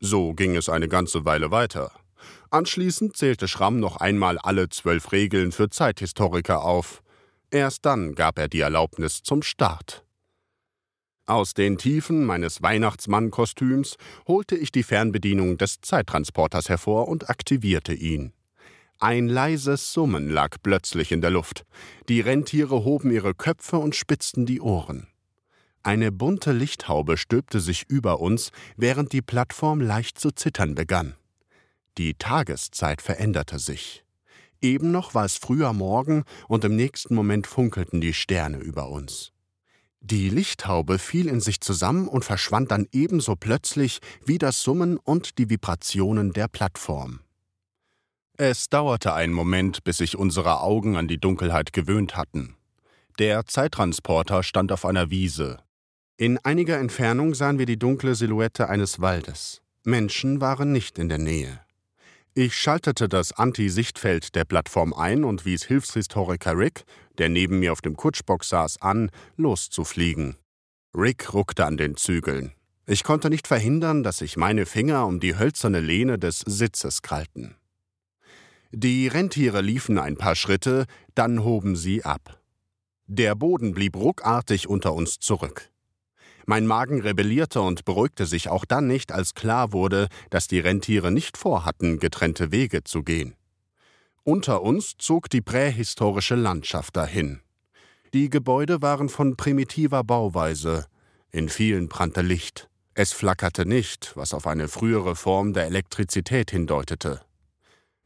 So 0.00 0.32
ging 0.32 0.56
es 0.56 0.68
eine 0.68 0.88
ganze 0.88 1.24
Weile 1.26 1.50
weiter. 1.50 1.92
Anschließend 2.50 3.16
zählte 3.16 3.48
Schramm 3.48 3.78
noch 3.78 3.98
einmal 3.98 4.38
alle 4.38 4.68
zwölf 4.70 5.12
Regeln 5.12 5.52
für 5.52 5.68
Zeithistoriker 5.68 6.64
auf. 6.64 7.02
Erst 7.50 7.84
dann 7.84 8.14
gab 8.14 8.38
er 8.38 8.48
die 8.48 8.60
Erlaubnis 8.60 9.22
zum 9.22 9.42
Start. 9.42 10.04
Aus 11.26 11.54
den 11.54 11.78
Tiefen 11.78 12.24
meines 12.24 12.60
Weihnachtsmannkostüms 12.62 13.98
holte 14.26 14.56
ich 14.56 14.72
die 14.72 14.82
Fernbedienung 14.82 15.58
des 15.58 15.80
Zeittransporters 15.80 16.68
hervor 16.68 17.06
und 17.06 17.30
aktivierte 17.30 17.92
ihn. 17.92 18.32
Ein 18.98 19.28
leises 19.28 19.92
Summen 19.92 20.28
lag 20.28 20.56
plötzlich 20.62 21.12
in 21.12 21.20
der 21.20 21.30
Luft. 21.30 21.64
Die 22.08 22.20
Rentiere 22.20 22.84
hoben 22.84 23.12
ihre 23.12 23.34
Köpfe 23.34 23.78
und 23.78 23.94
spitzten 23.94 24.44
die 24.44 24.60
Ohren. 24.60 25.06
Eine 25.82 26.12
bunte 26.12 26.52
Lichthaube 26.52 27.16
stülpte 27.16 27.60
sich 27.60 27.84
über 27.88 28.20
uns, 28.20 28.50
während 28.76 29.12
die 29.12 29.22
Plattform 29.22 29.80
leicht 29.80 30.18
zu 30.18 30.30
zittern 30.30 30.74
begann. 30.74 31.14
Die 31.96 32.14
Tageszeit 32.14 33.00
veränderte 33.00 33.58
sich. 33.58 34.04
Eben 34.60 34.90
noch 34.90 35.14
war 35.14 35.24
es 35.24 35.36
früher 35.36 35.72
Morgen 35.72 36.24
und 36.48 36.64
im 36.64 36.76
nächsten 36.76 37.14
Moment 37.14 37.46
funkelten 37.46 38.00
die 38.00 38.12
Sterne 38.12 38.58
über 38.58 38.90
uns. 38.90 39.32
Die 40.02 40.28
Lichthaube 40.28 40.98
fiel 40.98 41.26
in 41.28 41.40
sich 41.40 41.60
zusammen 41.60 42.08
und 42.08 42.24
verschwand 42.24 42.70
dann 42.70 42.86
ebenso 42.92 43.36
plötzlich 43.36 44.00
wie 44.24 44.38
das 44.38 44.62
Summen 44.62 44.98
und 44.98 45.38
die 45.38 45.50
Vibrationen 45.50 46.32
der 46.32 46.48
Plattform. 46.48 47.20
Es 48.36 48.68
dauerte 48.68 49.12
einen 49.12 49.34
Moment, 49.34 49.84
bis 49.84 49.98
sich 49.98 50.16
unsere 50.16 50.60
Augen 50.60 50.96
an 50.96 51.08
die 51.08 51.18
Dunkelheit 51.18 51.72
gewöhnt 51.72 52.16
hatten. 52.16 52.56
Der 53.18 53.44
Zeittransporter 53.44 54.42
stand 54.42 54.72
auf 54.72 54.86
einer 54.86 55.10
Wiese. 55.10 55.58
In 56.20 56.36
einiger 56.36 56.76
Entfernung 56.76 57.32
sahen 57.32 57.58
wir 57.58 57.64
die 57.64 57.78
dunkle 57.78 58.14
Silhouette 58.14 58.68
eines 58.68 59.00
Waldes. 59.00 59.62
Menschen 59.84 60.42
waren 60.42 60.70
nicht 60.70 60.98
in 60.98 61.08
der 61.08 61.16
Nähe. 61.16 61.60
Ich 62.34 62.54
schaltete 62.54 63.08
das 63.08 63.32
Anti-Sichtfeld 63.32 64.34
der 64.34 64.44
Plattform 64.44 64.92
ein 64.92 65.24
und 65.24 65.46
wies 65.46 65.64
Hilfshistoriker 65.64 66.58
Rick, 66.58 66.82
der 67.16 67.30
neben 67.30 67.58
mir 67.58 67.72
auf 67.72 67.80
dem 67.80 67.96
Kutschbock 67.96 68.44
saß, 68.44 68.82
an, 68.82 69.10
loszufliegen. 69.38 70.36
Rick 70.94 71.32
ruckte 71.32 71.64
an 71.64 71.78
den 71.78 71.96
Zügeln. 71.96 72.52
Ich 72.84 73.02
konnte 73.02 73.30
nicht 73.30 73.46
verhindern, 73.46 74.02
dass 74.02 74.18
sich 74.18 74.36
meine 74.36 74.66
Finger 74.66 75.06
um 75.06 75.20
die 75.20 75.38
hölzerne 75.38 75.80
Lehne 75.80 76.18
des 76.18 76.40
Sitzes 76.40 77.00
krallten. 77.00 77.54
Die 78.72 79.08
Rentiere 79.08 79.62
liefen 79.62 79.96
ein 79.96 80.18
paar 80.18 80.36
Schritte, 80.36 80.84
dann 81.14 81.44
hoben 81.44 81.76
sie 81.76 82.04
ab. 82.04 82.42
Der 83.06 83.34
Boden 83.34 83.72
blieb 83.72 83.96
ruckartig 83.96 84.68
unter 84.68 84.92
uns 84.92 85.18
zurück. 85.18 85.70
Mein 86.50 86.66
Magen 86.66 87.00
rebellierte 87.00 87.60
und 87.60 87.84
beruhigte 87.84 88.26
sich 88.26 88.48
auch 88.48 88.64
dann 88.64 88.88
nicht, 88.88 89.12
als 89.12 89.34
klar 89.34 89.72
wurde, 89.72 90.08
dass 90.30 90.48
die 90.48 90.58
Rentiere 90.58 91.12
nicht 91.12 91.36
vorhatten, 91.36 92.00
getrennte 92.00 92.50
Wege 92.50 92.82
zu 92.82 93.04
gehen. 93.04 93.36
Unter 94.24 94.62
uns 94.62 94.96
zog 94.98 95.30
die 95.30 95.42
prähistorische 95.42 96.34
Landschaft 96.34 96.96
dahin. 96.96 97.38
Die 98.14 98.30
Gebäude 98.30 98.82
waren 98.82 99.08
von 99.08 99.36
primitiver 99.36 100.02
Bauweise. 100.02 100.86
In 101.30 101.48
vielen 101.48 101.88
brannte 101.88 102.22
Licht. 102.22 102.68
Es 102.94 103.12
flackerte 103.12 103.64
nicht, 103.64 104.16
was 104.16 104.34
auf 104.34 104.48
eine 104.48 104.66
frühere 104.66 105.14
Form 105.14 105.52
der 105.52 105.66
Elektrizität 105.66 106.50
hindeutete. 106.50 107.20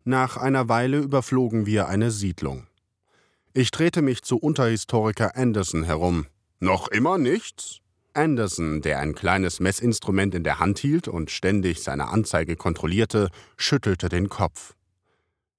Nach 0.04 0.36
einer 0.36 0.68
Weile 0.68 0.98
überflogen 0.98 1.64
wir 1.64 1.88
eine 1.88 2.10
Siedlung. 2.10 2.66
Ich 3.54 3.70
drehte 3.70 4.02
mich 4.02 4.20
zu 4.20 4.36
Unterhistoriker 4.36 5.34
Anderson 5.34 5.84
herum. 5.84 6.26
Noch 6.60 6.88
immer 6.88 7.16
nichts? 7.16 7.80
Anderson, 8.14 8.80
der 8.80 9.00
ein 9.00 9.14
kleines 9.14 9.60
Messinstrument 9.60 10.34
in 10.34 10.44
der 10.44 10.58
Hand 10.60 10.78
hielt 10.78 11.08
und 11.08 11.30
ständig 11.30 11.82
seine 11.82 12.08
Anzeige 12.08 12.56
kontrollierte, 12.56 13.30
schüttelte 13.56 14.08
den 14.08 14.28
Kopf. 14.28 14.74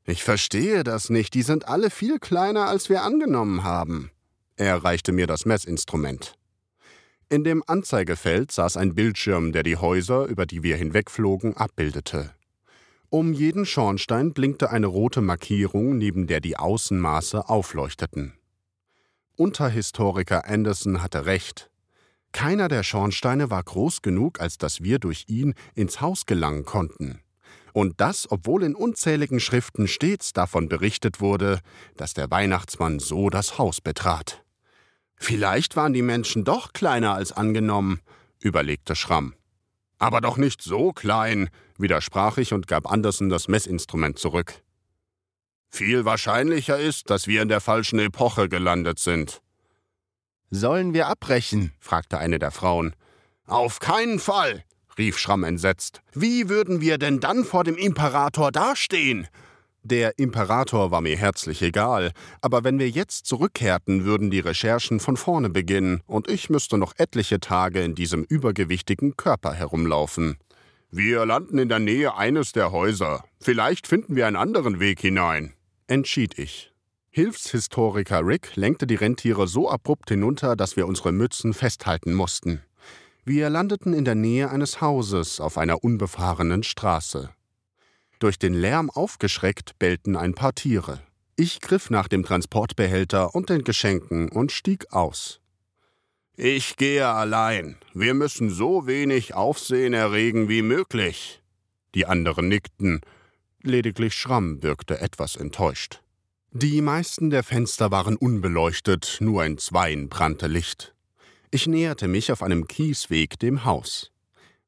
Ich 0.05 0.23
verstehe 0.23 0.83
das 0.83 1.09
nicht, 1.09 1.33
die 1.33 1.41
sind 1.41 1.67
alle 1.67 1.89
viel 1.89 2.19
kleiner, 2.19 2.67
als 2.67 2.89
wir 2.89 3.03
angenommen 3.03 3.63
haben. 3.63 4.11
Er 4.55 4.83
reichte 4.83 5.11
mir 5.11 5.27
das 5.27 5.45
Messinstrument. 5.45 6.35
In 7.27 7.43
dem 7.43 7.63
Anzeigefeld 7.65 8.51
saß 8.51 8.77
ein 8.77 8.93
Bildschirm, 8.93 9.51
der 9.51 9.63
die 9.63 9.77
Häuser, 9.77 10.25
über 10.25 10.45
die 10.45 10.61
wir 10.61 10.77
hinwegflogen, 10.77 11.57
abbildete. 11.57 12.31
Um 13.09 13.33
jeden 13.33 13.65
Schornstein 13.65 14.33
blinkte 14.33 14.69
eine 14.69 14.87
rote 14.87 15.21
Markierung, 15.21 15.97
neben 15.97 16.27
der 16.27 16.39
die 16.39 16.57
Außenmaße 16.57 17.49
aufleuchteten. 17.49 18.33
Unterhistoriker 19.35 20.45
Anderson 20.45 21.01
hatte 21.01 21.25
recht. 21.25 21.69
Keiner 22.35 22.67
der 22.67 22.83
Schornsteine 22.83 23.49
war 23.49 23.63
groß 23.63 24.01
genug, 24.01 24.41
als 24.41 24.57
dass 24.57 24.83
wir 24.83 24.99
durch 24.99 25.23
ihn 25.29 25.53
ins 25.73 26.01
Haus 26.01 26.25
gelangen 26.25 26.65
konnten. 26.65 27.21
Und 27.71 28.01
das, 28.01 28.29
obwohl 28.29 28.63
in 28.63 28.75
unzähligen 28.75 29.39
Schriften 29.39 29.87
stets 29.87 30.33
davon 30.33 30.67
berichtet 30.67 31.21
wurde, 31.21 31.61
dass 31.95 32.13
der 32.13 32.29
Weihnachtsmann 32.29 32.99
so 32.99 33.29
das 33.29 33.57
Haus 33.57 33.79
betrat. 33.79 34.43
Vielleicht 35.15 35.77
waren 35.77 35.93
die 35.93 36.01
Menschen 36.01 36.43
doch 36.43 36.73
kleiner 36.73 37.13
als 37.13 37.31
angenommen, 37.31 38.01
überlegte 38.41 38.97
Schramm. 38.97 39.33
Aber 39.97 40.19
doch 40.19 40.35
nicht 40.35 40.61
so 40.61 40.91
klein, 40.91 41.47
widersprach 41.77 42.37
ich 42.37 42.51
und 42.51 42.67
gab 42.67 42.91
Andersen 42.91 43.29
das 43.29 43.47
Messinstrument 43.47 44.19
zurück. 44.19 44.61
Viel 45.69 46.03
wahrscheinlicher 46.03 46.77
ist, 46.77 47.09
dass 47.09 47.27
wir 47.27 47.41
in 47.41 47.47
der 47.47 47.61
falschen 47.61 47.99
Epoche 47.99 48.49
gelandet 48.49 48.99
sind. 48.99 49.41
Sollen 50.49 50.93
wir 50.93 51.07
abbrechen? 51.07 51.73
fragte 51.79 52.17
eine 52.17 52.39
der 52.39 52.51
Frauen. 52.51 52.95
Auf 53.47 53.79
keinen 53.79 54.19
Fall, 54.19 54.63
rief 54.97 55.17
Schramm 55.17 55.43
entsetzt. 55.43 56.01
Wie 56.13 56.49
würden 56.49 56.81
wir 56.81 56.97
denn 56.97 57.19
dann 57.19 57.43
vor 57.43 57.63
dem 57.63 57.75
Imperator 57.75 58.51
dastehen? 58.51 59.27
Der 59.83 60.17
Imperator 60.17 60.89
war 60.89 61.01
mir 61.01 61.15
herzlich 61.15 61.61
egal, 61.61 62.11
aber 62.41 62.63
wenn 62.63 62.79
wir 62.79 62.89
jetzt 62.89 63.27
zurückkehrten, 63.27 64.03
würden 64.03 64.31
die 64.31 64.39
Recherchen 64.39 64.99
von 64.99 65.15
vorne 65.15 65.51
beginnen, 65.51 66.01
und 66.07 66.27
ich 66.27 66.49
müsste 66.49 66.79
noch 66.79 66.93
etliche 66.97 67.39
Tage 67.39 67.83
in 67.83 67.93
diesem 67.93 68.23
übergewichtigen 68.23 69.15
Körper 69.15 69.53
herumlaufen. 69.53 70.37
Wir 70.89 71.23
landen 71.27 71.59
in 71.59 71.69
der 71.69 71.77
Nähe 71.77 72.15
eines 72.15 72.51
der 72.51 72.71
Häuser. 72.71 73.23
Vielleicht 73.39 73.85
finden 73.85 74.15
wir 74.15 74.25
einen 74.25 74.37
anderen 74.37 74.79
Weg 74.79 75.01
hinein, 75.01 75.53
entschied 75.85 76.39
ich. 76.39 76.73
Hilfshistoriker 77.15 78.27
Rick 78.27 78.57
lenkte 78.57 78.85
die 78.85 78.95
Rentiere 78.95 79.47
so 79.47 79.69
abrupt 79.69 80.09
hinunter, 80.09 80.57
dass 80.57 80.75
wir 80.75 80.85
unsere 80.85 81.13
Mützen 81.13 81.53
festhalten 81.53 82.13
mussten. 82.13 82.61
Wir 83.23 83.49
landeten 83.49 83.93
in 83.93 84.03
der 84.03 84.15
Nähe 84.15 84.49
eines 84.49 84.81
Hauses 84.81 85.39
auf 85.39 85.57
einer 85.57 85.81
unbefahrenen 85.81 86.63
Straße. 86.63 87.29
Durch 88.19 88.37
den 88.37 88.53
Lärm 88.53 88.89
aufgeschreckt 88.89 89.79
bellten 89.79 90.17
ein 90.17 90.33
paar 90.33 90.55
Tiere. 90.55 91.03
Ich 91.37 91.61
griff 91.61 91.89
nach 91.89 92.09
dem 92.09 92.25
Transportbehälter 92.25 93.33
und 93.33 93.49
den 93.49 93.63
Geschenken 93.63 94.27
und 94.27 94.51
stieg 94.51 94.91
aus. 94.91 95.39
Ich 96.35 96.75
gehe 96.75 97.07
allein. 97.07 97.77
Wir 97.93 98.13
müssen 98.13 98.49
so 98.49 98.87
wenig 98.87 99.33
Aufsehen 99.33 99.93
erregen 99.93 100.49
wie 100.49 100.63
möglich. 100.63 101.41
Die 101.93 102.07
anderen 102.07 102.49
nickten. 102.49 102.99
Lediglich 103.61 104.15
Schramm 104.15 104.61
wirkte 104.61 104.99
etwas 104.99 105.37
enttäuscht. 105.37 106.01
Die 106.57 106.79
meisten 106.79 107.31
der 107.31 107.43
Fenster 107.43 107.91
waren 107.91 108.15
unbeleuchtet, 108.15 109.17
nur 109.19 109.43
in 109.43 109.57
zweien 109.57 110.07
brannte 110.07 110.47
Licht. 110.47 110.95
Ich 111.51 111.67
näherte 111.67 112.07
mich 112.07 112.31
auf 112.31 112.41
einem 112.41 112.65
Kiesweg 112.69 113.37
dem 113.39 113.65
Haus. 113.65 114.13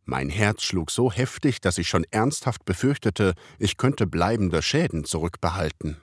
Mein 0.04 0.28
Herz 0.28 0.64
schlug 0.64 0.92
so 0.92 1.14
heftig, 1.14 1.62
dass 1.62 1.78
ich 1.78 1.88
schon 1.88 2.06
ernsthaft 2.12 2.66
befürchtete, 2.66 3.36
ich 3.58 3.78
könnte 3.78 4.06
bleibende 4.06 4.62
Schäden 4.62 5.06
zurückbehalten. 5.06 5.96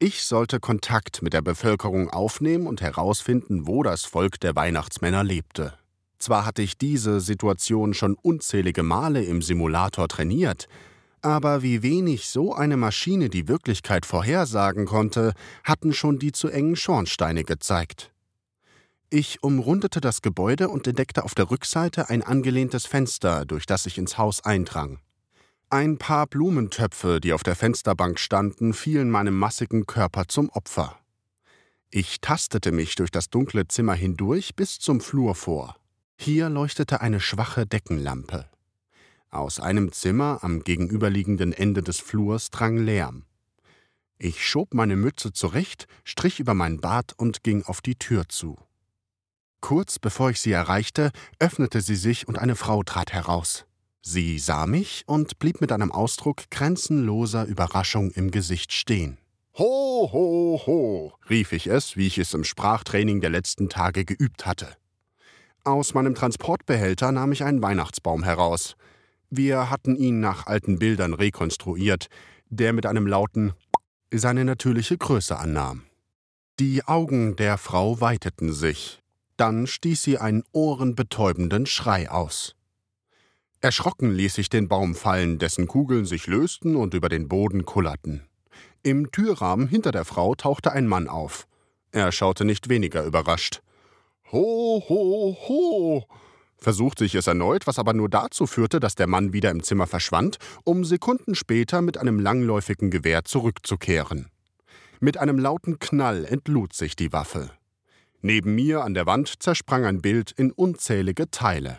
Ich 0.00 0.24
sollte 0.24 0.58
Kontakt 0.58 1.22
mit 1.22 1.32
der 1.32 1.42
Bevölkerung 1.42 2.10
aufnehmen 2.10 2.66
und 2.66 2.80
herausfinden, 2.80 3.68
wo 3.68 3.84
das 3.84 4.04
Volk 4.04 4.40
der 4.40 4.56
Weihnachtsmänner 4.56 5.22
lebte. 5.22 5.78
Zwar 6.18 6.44
hatte 6.44 6.62
ich 6.62 6.76
diese 6.76 7.20
Situation 7.20 7.94
schon 7.94 8.16
unzählige 8.20 8.82
Male 8.82 9.22
im 9.22 9.40
Simulator 9.40 10.08
trainiert, 10.08 10.66
aber 11.22 11.62
wie 11.62 11.82
wenig 11.82 12.28
so 12.28 12.54
eine 12.54 12.76
Maschine 12.76 13.28
die 13.28 13.48
Wirklichkeit 13.48 14.06
vorhersagen 14.06 14.86
konnte, 14.86 15.32
hatten 15.64 15.92
schon 15.92 16.18
die 16.18 16.32
zu 16.32 16.48
engen 16.48 16.76
Schornsteine 16.76 17.44
gezeigt. 17.44 18.12
Ich 19.08 19.42
umrundete 19.42 20.00
das 20.00 20.20
Gebäude 20.20 20.68
und 20.68 20.86
entdeckte 20.86 21.24
auf 21.24 21.34
der 21.34 21.50
Rückseite 21.50 22.10
ein 22.10 22.22
angelehntes 22.22 22.86
Fenster, 22.86 23.44
durch 23.44 23.64
das 23.64 23.86
ich 23.86 23.98
ins 23.98 24.18
Haus 24.18 24.44
eindrang. 24.44 24.98
Ein 25.70 25.98
paar 25.98 26.26
Blumentöpfe, 26.26 27.20
die 27.20 27.32
auf 27.32 27.42
der 27.42 27.56
Fensterbank 27.56 28.18
standen, 28.18 28.72
fielen 28.72 29.10
meinem 29.10 29.36
massigen 29.36 29.86
Körper 29.86 30.26
zum 30.28 30.48
Opfer. 30.50 30.98
Ich 31.90 32.20
tastete 32.20 32.72
mich 32.72 32.94
durch 32.96 33.10
das 33.10 33.30
dunkle 33.30 33.68
Zimmer 33.68 33.94
hindurch 33.94 34.54
bis 34.54 34.78
zum 34.78 35.00
Flur 35.00 35.34
vor. 35.34 35.76
Hier 36.16 36.48
leuchtete 36.48 37.00
eine 37.00 37.20
schwache 37.20 37.66
Deckenlampe. 37.66 38.46
Aus 39.30 39.60
einem 39.60 39.92
Zimmer 39.92 40.38
am 40.42 40.62
gegenüberliegenden 40.62 41.52
Ende 41.52 41.82
des 41.82 42.00
Flurs 42.00 42.50
drang 42.50 42.78
Lärm. 42.78 43.24
Ich 44.18 44.46
schob 44.46 44.72
meine 44.72 44.96
Mütze 44.96 45.32
zurecht, 45.32 45.86
strich 46.04 46.40
über 46.40 46.54
mein 46.54 46.80
Bart 46.80 47.12
und 47.18 47.42
ging 47.42 47.62
auf 47.64 47.80
die 47.80 47.96
Tür 47.96 48.28
zu. 48.28 48.56
Kurz 49.60 49.98
bevor 49.98 50.30
ich 50.30 50.40
sie 50.40 50.52
erreichte, 50.52 51.10
öffnete 51.38 51.80
sie 51.80 51.96
sich 51.96 52.28
und 52.28 52.38
eine 52.38 52.56
Frau 52.56 52.82
trat 52.82 53.12
heraus. 53.12 53.66
Sie 54.00 54.38
sah 54.38 54.66
mich 54.66 55.02
und 55.06 55.38
blieb 55.40 55.60
mit 55.60 55.72
einem 55.72 55.90
Ausdruck 55.90 56.48
grenzenloser 56.50 57.44
Überraschung 57.44 58.12
im 58.12 58.30
Gesicht 58.30 58.72
stehen. 58.72 59.18
Ho, 59.58 60.08
ho, 60.12 60.62
ho, 60.66 61.12
rief 61.28 61.52
ich 61.52 61.66
es, 61.66 61.96
wie 61.96 62.06
ich 62.06 62.18
es 62.18 62.32
im 62.32 62.44
Sprachtraining 62.44 63.20
der 63.20 63.30
letzten 63.30 63.68
Tage 63.68 64.04
geübt 64.04 64.46
hatte. 64.46 64.76
Aus 65.64 65.94
meinem 65.94 66.14
Transportbehälter 66.14 67.10
nahm 67.10 67.32
ich 67.32 67.42
einen 67.42 67.62
Weihnachtsbaum 67.62 68.22
heraus. 68.22 68.76
Wir 69.30 69.70
hatten 69.70 69.96
ihn 69.96 70.20
nach 70.20 70.46
alten 70.46 70.78
Bildern 70.78 71.14
rekonstruiert, 71.14 72.08
der 72.48 72.72
mit 72.72 72.86
einem 72.86 73.06
lauten 73.06 73.52
seine 74.12 74.44
natürliche 74.44 74.96
Größe 74.96 75.36
annahm. 75.36 75.82
Die 76.58 76.84
Augen 76.84 77.36
der 77.36 77.58
Frau 77.58 78.00
weiteten 78.00 78.52
sich. 78.52 79.02
Dann 79.36 79.66
stieß 79.66 80.02
sie 80.02 80.18
einen 80.18 80.44
ohrenbetäubenden 80.52 81.66
Schrei 81.66 82.10
aus. 82.10 82.54
Erschrocken 83.60 84.12
ließ 84.12 84.38
ich 84.38 84.48
den 84.48 84.68
Baum 84.68 84.94
fallen, 84.94 85.38
dessen 85.38 85.66
Kugeln 85.66 86.06
sich 86.06 86.26
lösten 86.26 86.76
und 86.76 86.94
über 86.94 87.08
den 87.08 87.28
Boden 87.28 87.64
kullerten. 87.64 88.26
Im 88.82 89.10
Türrahmen 89.10 89.66
hinter 89.66 89.92
der 89.92 90.04
Frau 90.04 90.34
tauchte 90.34 90.72
ein 90.72 90.86
Mann 90.86 91.08
auf. 91.08 91.46
Er 91.90 92.12
schaute 92.12 92.44
nicht 92.44 92.68
weniger 92.68 93.04
überrascht. 93.04 93.62
Ho, 94.30 94.82
ho, 94.88 95.36
ho! 95.48 96.04
Versuchte 96.66 97.04
ich 97.04 97.14
es 97.14 97.28
erneut, 97.28 97.68
was 97.68 97.78
aber 97.78 97.92
nur 97.92 98.08
dazu 98.08 98.44
führte, 98.44 98.80
dass 98.80 98.96
der 98.96 99.06
Mann 99.06 99.32
wieder 99.32 99.52
im 99.52 99.62
Zimmer 99.62 99.86
verschwand, 99.86 100.38
um 100.64 100.84
Sekunden 100.84 101.36
später 101.36 101.80
mit 101.80 101.96
einem 101.96 102.18
langläufigen 102.18 102.90
Gewehr 102.90 103.24
zurückzukehren. 103.24 104.32
Mit 104.98 105.16
einem 105.16 105.38
lauten 105.38 105.78
Knall 105.78 106.24
entlud 106.24 106.72
sich 106.72 106.96
die 106.96 107.12
Waffe. 107.12 107.52
Neben 108.20 108.56
mir 108.56 108.82
an 108.82 108.94
der 108.94 109.06
Wand 109.06 109.44
zersprang 109.44 109.84
ein 109.84 110.02
Bild 110.02 110.32
in 110.32 110.50
unzählige 110.50 111.30
Teile. 111.30 111.78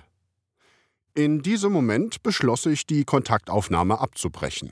In 1.13 1.41
diesem 1.41 1.73
Moment 1.73 2.23
beschloss 2.23 2.65
ich, 2.65 2.86
die 2.86 3.04
Kontaktaufnahme 3.04 4.00
abzubrechen. 4.00 4.71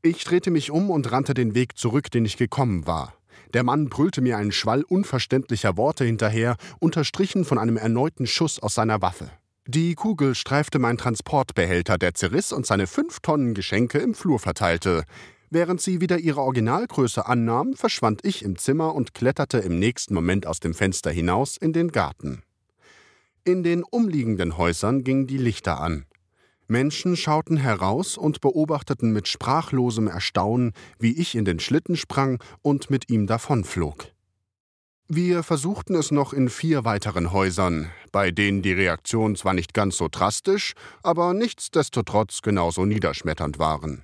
Ich 0.00 0.24
drehte 0.24 0.50
mich 0.50 0.70
um 0.70 0.88
und 0.88 1.12
rannte 1.12 1.34
den 1.34 1.54
Weg 1.54 1.76
zurück, 1.76 2.10
den 2.10 2.24
ich 2.24 2.38
gekommen 2.38 2.86
war. 2.86 3.12
Der 3.54 3.62
Mann 3.62 3.88
brüllte 3.88 4.20
mir 4.20 4.36
einen 4.36 4.52
Schwall 4.52 4.82
unverständlicher 4.82 5.76
Worte 5.76 6.04
hinterher, 6.04 6.56
unterstrichen 6.78 7.44
von 7.44 7.58
einem 7.58 7.76
erneuten 7.76 8.26
Schuss 8.26 8.58
aus 8.58 8.74
seiner 8.74 9.02
Waffe. 9.02 9.30
Die 9.68 9.94
Kugel 9.94 10.34
streifte 10.34 10.78
mein 10.78 10.96
Transportbehälter, 10.96 11.98
der 11.98 12.14
zerriss 12.14 12.52
und 12.52 12.66
seine 12.66 12.86
fünf 12.86 13.20
Tonnen 13.20 13.52
Geschenke 13.52 13.98
im 13.98 14.14
Flur 14.14 14.38
verteilte. 14.38 15.04
Während 15.50 15.80
sie 15.80 16.00
wieder 16.00 16.18
ihre 16.18 16.40
Originalgröße 16.40 17.26
annahm, 17.26 17.74
verschwand 17.74 18.24
ich 18.24 18.44
im 18.44 18.58
Zimmer 18.58 18.94
und 18.94 19.14
kletterte 19.14 19.58
im 19.58 19.78
nächsten 19.78 20.14
Moment 20.14 20.46
aus 20.46 20.60
dem 20.60 20.74
Fenster 20.74 21.10
hinaus 21.10 21.56
in 21.56 21.72
den 21.72 21.92
Garten. 21.92 22.42
In 23.44 23.62
den 23.62 23.84
umliegenden 23.84 24.56
Häusern 24.56 25.04
gingen 25.04 25.26
die 25.26 25.38
Lichter 25.38 25.80
an. 25.80 26.06
Menschen 26.68 27.16
schauten 27.16 27.56
heraus 27.56 28.16
und 28.16 28.40
beobachteten 28.40 29.12
mit 29.12 29.28
sprachlosem 29.28 30.08
Erstaunen, 30.08 30.72
wie 30.98 31.18
ich 31.18 31.34
in 31.34 31.44
den 31.44 31.60
Schlitten 31.60 31.96
sprang 31.96 32.42
und 32.62 32.90
mit 32.90 33.08
ihm 33.10 33.26
davonflog. 33.26 34.06
Wir 35.08 35.44
versuchten 35.44 35.94
es 35.94 36.10
noch 36.10 36.32
in 36.32 36.48
vier 36.48 36.84
weiteren 36.84 37.32
Häusern, 37.32 37.90
bei 38.10 38.32
denen 38.32 38.62
die 38.62 38.72
Reaktionen 38.72 39.36
zwar 39.36 39.54
nicht 39.54 39.72
ganz 39.72 39.96
so 39.96 40.08
drastisch, 40.10 40.72
aber 41.04 41.32
nichtsdestotrotz 41.32 42.42
genauso 42.42 42.84
niederschmetternd 42.84 43.60
waren. 43.60 44.02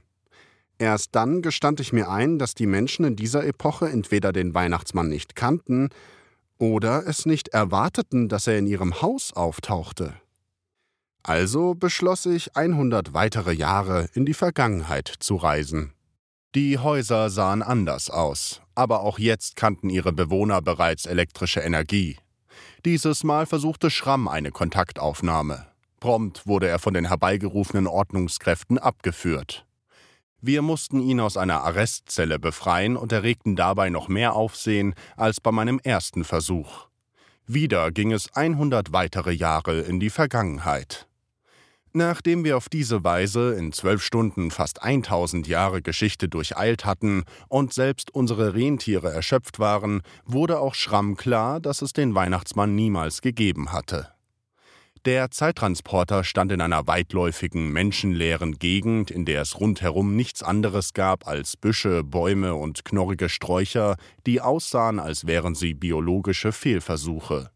Erst 0.78 1.16
dann 1.16 1.42
gestand 1.42 1.80
ich 1.80 1.92
mir 1.92 2.08
ein, 2.08 2.38
dass 2.38 2.54
die 2.54 2.66
Menschen 2.66 3.04
in 3.04 3.16
dieser 3.16 3.44
Epoche 3.44 3.88
entweder 3.88 4.32
den 4.32 4.54
Weihnachtsmann 4.54 5.08
nicht 5.08 5.34
kannten 5.34 5.88
oder 6.58 7.04
es 7.06 7.26
nicht 7.26 7.48
erwarteten, 7.48 8.28
dass 8.28 8.46
er 8.46 8.58
in 8.58 8.68
ihrem 8.68 9.02
Haus 9.02 9.32
auftauchte. 9.32 10.14
Also 11.22 11.74
beschloss 11.74 12.26
ich, 12.26 12.56
100 12.56 13.14
weitere 13.14 13.52
Jahre 13.52 14.08
in 14.14 14.26
die 14.26 14.34
Vergangenheit 14.34 15.12
zu 15.20 15.36
reisen. 15.36 15.92
Die 16.54 16.78
Häuser 16.78 17.30
sahen 17.30 17.62
anders 17.62 18.10
aus, 18.10 18.60
aber 18.74 19.00
auch 19.00 19.18
jetzt 19.18 19.56
kannten 19.56 19.88
ihre 19.88 20.12
Bewohner 20.12 20.60
bereits 20.60 21.06
elektrische 21.06 21.60
Energie. 21.60 22.18
Dieses 22.84 23.24
Mal 23.24 23.46
versuchte 23.46 23.90
Schramm 23.90 24.28
eine 24.28 24.50
Kontaktaufnahme. 24.50 25.66
Prompt 26.00 26.46
wurde 26.46 26.66
er 26.66 26.80
von 26.80 26.94
den 26.94 27.06
herbeigerufenen 27.06 27.86
Ordnungskräften 27.86 28.76
abgeführt. 28.76 29.64
Wir 30.40 30.60
mussten 30.60 31.00
ihn 31.00 31.20
aus 31.20 31.36
einer 31.36 31.62
Arrestzelle 31.62 32.40
befreien 32.40 32.96
und 32.96 33.12
erregten 33.12 33.54
dabei 33.54 33.90
noch 33.90 34.08
mehr 34.08 34.34
Aufsehen 34.34 34.94
als 35.16 35.40
bei 35.40 35.52
meinem 35.52 35.78
ersten 35.78 36.24
Versuch. 36.24 36.88
Wieder 37.46 37.92
ging 37.92 38.10
es 38.10 38.34
100 38.34 38.92
weitere 38.92 39.30
Jahre 39.30 39.80
in 39.82 40.00
die 40.00 40.10
Vergangenheit. 40.10 41.06
Nachdem 41.94 42.42
wir 42.42 42.56
auf 42.56 42.70
diese 42.70 43.04
Weise 43.04 43.52
in 43.52 43.70
zwölf 43.72 44.02
Stunden 44.02 44.50
fast 44.50 44.82
1000 44.82 45.46
Jahre 45.46 45.82
Geschichte 45.82 46.26
durcheilt 46.26 46.86
hatten 46.86 47.24
und 47.48 47.74
selbst 47.74 48.14
unsere 48.14 48.54
Rentiere 48.54 49.12
erschöpft 49.12 49.58
waren, 49.58 50.00
wurde 50.24 50.58
auch 50.58 50.74
Schramm 50.74 51.16
klar, 51.16 51.60
dass 51.60 51.82
es 51.82 51.92
den 51.92 52.14
Weihnachtsmann 52.14 52.74
niemals 52.74 53.20
gegeben 53.20 53.72
hatte. 53.72 54.08
Der 55.04 55.30
Zeittransporter 55.32 56.24
stand 56.24 56.52
in 56.52 56.62
einer 56.62 56.86
weitläufigen, 56.86 57.72
menschenleeren 57.72 58.58
Gegend, 58.58 59.10
in 59.10 59.26
der 59.26 59.42
es 59.42 59.60
rundherum 59.60 60.16
nichts 60.16 60.42
anderes 60.42 60.94
gab 60.94 61.26
als 61.26 61.56
Büsche, 61.56 62.04
Bäume 62.04 62.54
und 62.54 62.86
knorrige 62.86 63.28
Sträucher, 63.28 63.96
die 64.26 64.40
aussahen, 64.40 64.98
als 64.98 65.26
wären 65.26 65.54
sie 65.54 65.74
biologische 65.74 66.52
Fehlversuche. 66.52 67.50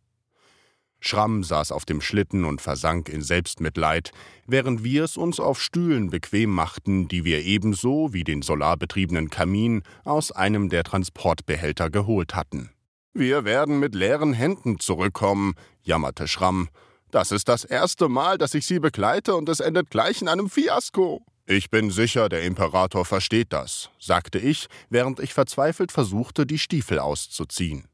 Schramm 1.07 1.45
saß 1.45 1.73
auf 1.73 1.85
dem 1.85 2.01
Schlitten 2.01 2.45
und 2.45 2.61
versank 2.61 3.09
in 3.09 3.23
Selbstmitleid, 3.23 4.11
während 4.47 4.83
wir 4.85 5.05
es 5.05 5.17
uns 5.17 5.41
auf 5.41 5.63
Stühlen 5.63 6.11
bequem 6.11 6.51
machten, 6.51 7.09
die 7.09 7.25
wir 7.25 7.45
ebenso 7.45 8.13
wie 8.13 8.25
den 8.25 8.43
solarbetriebenen 8.43 9.31
Kamin 9.31 9.83
aus 10.05 10.33
einem 10.33 10.69
der 10.69 10.85
Transportbehälter 10.85 11.91
geholt 11.91 12.35
hatten. 12.35 12.71
Wir 13.15 13.45
werden 13.45 13.79
mit 13.79 13.95
leeren 13.95 14.35
Händen 14.35 14.79
zurückkommen, 14.79 15.55
jammerte 15.83 16.29
Schramm. 16.29 16.69
Das 17.11 17.33
ist 17.33 17.49
das 17.49 17.65
erste 17.65 18.09
Mal, 18.09 18.37
dass 18.37 18.53
ich 18.55 18.67
Sie 18.67 18.79
begleite 18.79 19.37
und 19.37 19.49
es 19.49 19.61
endet 19.61 19.91
gleich 19.91 20.21
in 20.21 20.29
einem 20.29 20.51
Fiasko. 20.51 21.25
Ich 21.47 21.71
bin 21.71 21.91
sicher, 21.91 22.29
der 22.29 22.43
Imperator 22.43 23.05
versteht 23.05 23.53
das, 23.53 23.91
sagte 24.01 24.39
ich, 24.41 24.67
während 24.91 25.21
ich 25.21 25.33
verzweifelt 25.33 25.93
versuchte, 25.93 26.45
die 26.45 26.59
Stiefel 26.59 26.99
auszuziehen. 26.99 27.87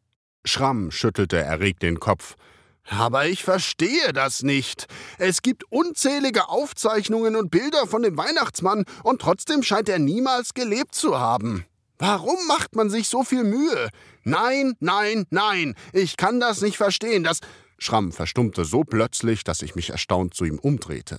Schramm 0.45 0.91
schüttelte 0.91 1.37
erregt 1.37 1.83
den 1.83 2.01
Kopf. 2.01 2.37
Aber 2.89 3.27
ich 3.27 3.45
verstehe 3.45 4.13
das 4.13 4.43
nicht. 4.43 4.87
Es 5.19 5.43
gibt 5.43 5.65
unzählige 5.71 6.49
Aufzeichnungen 6.49 7.37
und 7.37 7.51
Bilder 7.51 7.87
von 7.87 8.03
dem 8.03 8.17
Weihnachtsmann 8.17 8.85
und 9.03 9.21
trotzdem 9.21 9.63
scheint 9.63 9.89
er 9.89 9.99
niemals 9.99 10.55
gelebt 10.55 10.95
zu 10.95 11.19
haben. 11.19 11.65
Warum 11.99 12.47
macht 12.49 12.75
man 12.75 12.91
sich 12.91 13.09
so 13.09 13.23
viel 13.23 13.45
Mühe? 13.45 13.89
Nein, 14.25 14.75
nein, 14.81 15.25
nein, 15.31 15.75
ich 15.93 16.17
kann 16.17 16.41
das 16.41 16.61
nicht 16.61 16.77
verstehen. 16.77 17.23
Das. 17.23 17.39
Schramm 17.79 18.13
verstummte 18.13 18.65
so 18.65 18.83
plötzlich, 18.83 19.45
dass 19.45 19.63
ich 19.63 19.75
mich 19.75 19.91
erstaunt 19.91 20.35
zu 20.35 20.45
ihm 20.45 20.59
umdrehte. 20.59 21.19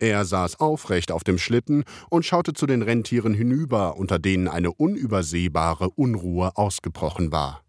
Er 0.00 0.24
saß 0.24 0.60
aufrecht 0.60 1.12
auf 1.12 1.24
dem 1.24 1.38
Schlitten 1.38 1.84
und 2.08 2.24
schaute 2.24 2.54
zu 2.54 2.66
den 2.66 2.82
Rentieren 2.82 3.34
hinüber, 3.34 3.96
unter 3.96 4.18
denen 4.18 4.48
eine 4.48 4.72
unübersehbare 4.72 5.90
Unruhe 5.90 6.56
ausgebrochen 6.56 7.32
war. 7.32 7.62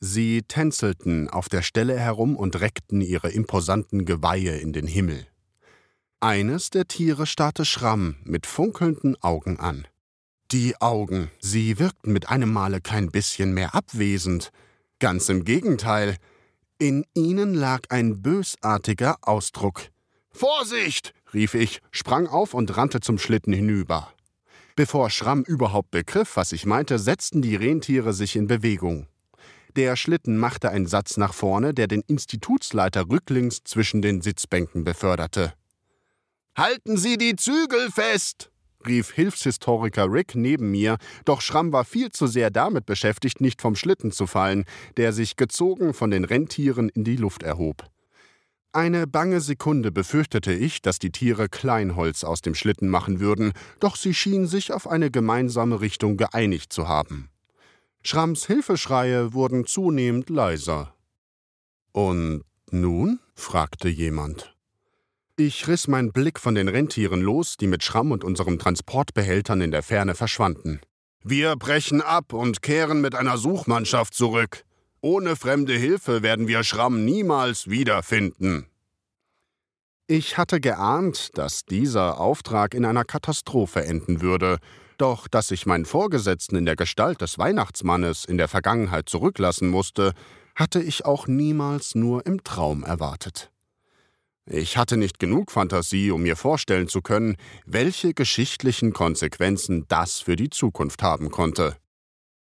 Sie 0.00 0.42
tänzelten 0.42 1.28
auf 1.28 1.48
der 1.48 1.62
Stelle 1.62 1.98
herum 1.98 2.36
und 2.36 2.60
reckten 2.60 3.00
ihre 3.00 3.30
imposanten 3.30 4.04
Geweihe 4.04 4.58
in 4.58 4.72
den 4.72 4.86
Himmel. 4.86 5.26
Eines 6.20 6.70
der 6.70 6.86
Tiere 6.88 7.26
starrte 7.26 7.64
Schramm 7.64 8.16
mit 8.24 8.46
funkelnden 8.46 9.16
Augen 9.22 9.58
an. 9.58 9.86
Die 10.52 10.80
Augen, 10.80 11.30
sie 11.40 11.78
wirkten 11.78 12.12
mit 12.12 12.28
einem 12.28 12.52
Male 12.52 12.80
kein 12.80 13.10
bisschen 13.10 13.52
mehr 13.52 13.74
abwesend. 13.74 14.50
Ganz 14.98 15.28
im 15.28 15.44
Gegenteil, 15.44 16.16
in 16.78 17.04
ihnen 17.14 17.54
lag 17.54 17.80
ein 17.88 18.22
bösartiger 18.22 19.16
Ausdruck. 19.22 19.88
Vorsicht! 20.30 21.14
rief 21.34 21.54
ich, 21.54 21.80
sprang 21.90 22.26
auf 22.26 22.54
und 22.54 22.76
rannte 22.76 23.00
zum 23.00 23.18
Schlitten 23.18 23.52
hinüber. 23.52 24.12
Bevor 24.76 25.10
Schramm 25.10 25.42
überhaupt 25.42 25.90
begriff, 25.90 26.36
was 26.36 26.52
ich 26.52 26.66
meinte, 26.66 26.98
setzten 26.98 27.40
die 27.40 27.56
Rentiere 27.56 28.12
sich 28.12 28.36
in 28.36 28.46
Bewegung. 28.46 29.06
Der 29.76 29.94
Schlitten 29.96 30.38
machte 30.38 30.70
einen 30.70 30.86
Satz 30.86 31.18
nach 31.18 31.34
vorne, 31.34 31.74
der 31.74 31.86
den 31.86 32.00
Institutsleiter 32.06 33.10
rücklings 33.10 33.62
zwischen 33.62 34.00
den 34.00 34.22
Sitzbänken 34.22 34.84
beförderte. 34.84 35.52
Halten 36.56 36.96
Sie 36.96 37.18
die 37.18 37.36
Zügel 37.36 37.90
fest! 37.90 38.50
rief 38.86 39.12
Hilfshistoriker 39.12 40.10
Rick 40.10 40.34
neben 40.34 40.70
mir, 40.70 40.96
doch 41.26 41.42
Schramm 41.42 41.72
war 41.72 41.84
viel 41.84 42.10
zu 42.10 42.26
sehr 42.26 42.50
damit 42.50 42.86
beschäftigt, 42.86 43.42
nicht 43.42 43.60
vom 43.60 43.76
Schlitten 43.76 44.12
zu 44.12 44.26
fallen, 44.26 44.64
der 44.96 45.12
sich 45.12 45.36
gezogen 45.36 45.92
von 45.92 46.10
den 46.10 46.24
Rentieren 46.24 46.88
in 46.88 47.04
die 47.04 47.16
Luft 47.16 47.42
erhob. 47.42 47.84
Eine 48.72 49.06
bange 49.06 49.40
Sekunde 49.40 49.92
befürchtete 49.92 50.52
ich, 50.52 50.80
dass 50.80 50.98
die 50.98 51.10
Tiere 51.10 51.48
Kleinholz 51.50 52.24
aus 52.24 52.40
dem 52.40 52.54
Schlitten 52.54 52.88
machen 52.88 53.20
würden, 53.20 53.52
doch 53.80 53.96
sie 53.96 54.14
schienen 54.14 54.46
sich 54.46 54.72
auf 54.72 54.88
eine 54.88 55.10
gemeinsame 55.10 55.80
Richtung 55.80 56.16
geeinigt 56.16 56.72
zu 56.72 56.88
haben. 56.88 57.28
Schramms 58.06 58.46
Hilfeschreie 58.46 59.32
wurden 59.34 59.66
zunehmend 59.66 60.30
leiser. 60.30 60.94
Und 61.90 62.44
nun? 62.70 63.18
fragte 63.34 63.88
jemand. 63.88 64.54
Ich 65.36 65.66
riss 65.66 65.88
meinen 65.88 66.12
Blick 66.12 66.38
von 66.38 66.54
den 66.54 66.68
Rentieren 66.68 67.20
los, 67.20 67.56
die 67.56 67.66
mit 67.66 67.82
Schramm 67.82 68.12
und 68.12 68.22
unserem 68.22 68.60
Transportbehältern 68.60 69.60
in 69.60 69.72
der 69.72 69.82
Ferne 69.82 70.14
verschwanden. 70.14 70.80
Wir 71.24 71.56
brechen 71.56 72.00
ab 72.00 72.32
und 72.32 72.62
kehren 72.62 73.00
mit 73.00 73.16
einer 73.16 73.38
Suchmannschaft 73.38 74.14
zurück. 74.14 74.64
Ohne 75.00 75.34
fremde 75.34 75.74
Hilfe 75.74 76.22
werden 76.22 76.46
wir 76.46 76.62
Schramm 76.62 77.04
niemals 77.04 77.68
wiederfinden. 77.68 78.66
Ich 80.06 80.38
hatte 80.38 80.60
geahnt, 80.60 81.36
dass 81.36 81.64
dieser 81.64 82.20
Auftrag 82.20 82.72
in 82.72 82.84
einer 82.84 83.04
Katastrophe 83.04 83.84
enden 83.84 84.20
würde, 84.22 84.58
doch 84.98 85.28
dass 85.28 85.50
ich 85.50 85.66
meinen 85.66 85.84
Vorgesetzten 85.84 86.56
in 86.56 86.66
der 86.66 86.76
Gestalt 86.76 87.20
des 87.20 87.38
Weihnachtsmannes 87.38 88.24
in 88.24 88.38
der 88.38 88.48
Vergangenheit 88.48 89.08
zurücklassen 89.08 89.68
musste, 89.68 90.12
hatte 90.54 90.82
ich 90.82 91.04
auch 91.04 91.26
niemals 91.26 91.94
nur 91.94 92.26
im 92.26 92.42
Traum 92.42 92.82
erwartet. 92.82 93.50
Ich 94.48 94.76
hatte 94.76 94.96
nicht 94.96 95.18
genug 95.18 95.50
Fantasie, 95.50 96.12
um 96.12 96.22
mir 96.22 96.36
vorstellen 96.36 96.88
zu 96.88 97.02
können, 97.02 97.36
welche 97.66 98.14
geschichtlichen 98.14 98.92
Konsequenzen 98.92 99.86
das 99.88 100.20
für 100.20 100.36
die 100.36 100.50
Zukunft 100.50 101.02
haben 101.02 101.30
konnte. 101.30 101.76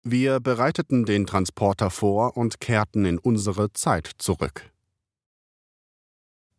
Wir 0.03 0.41
bereiteten 0.41 1.05
den 1.05 1.25
Transporter 1.27 1.91
vor 1.91 2.37
und 2.37 2.61
kehrten 2.61 3.05
in 3.05 3.19
unsere 3.19 3.73
Zeit 3.73 4.11
zurück. 4.19 4.71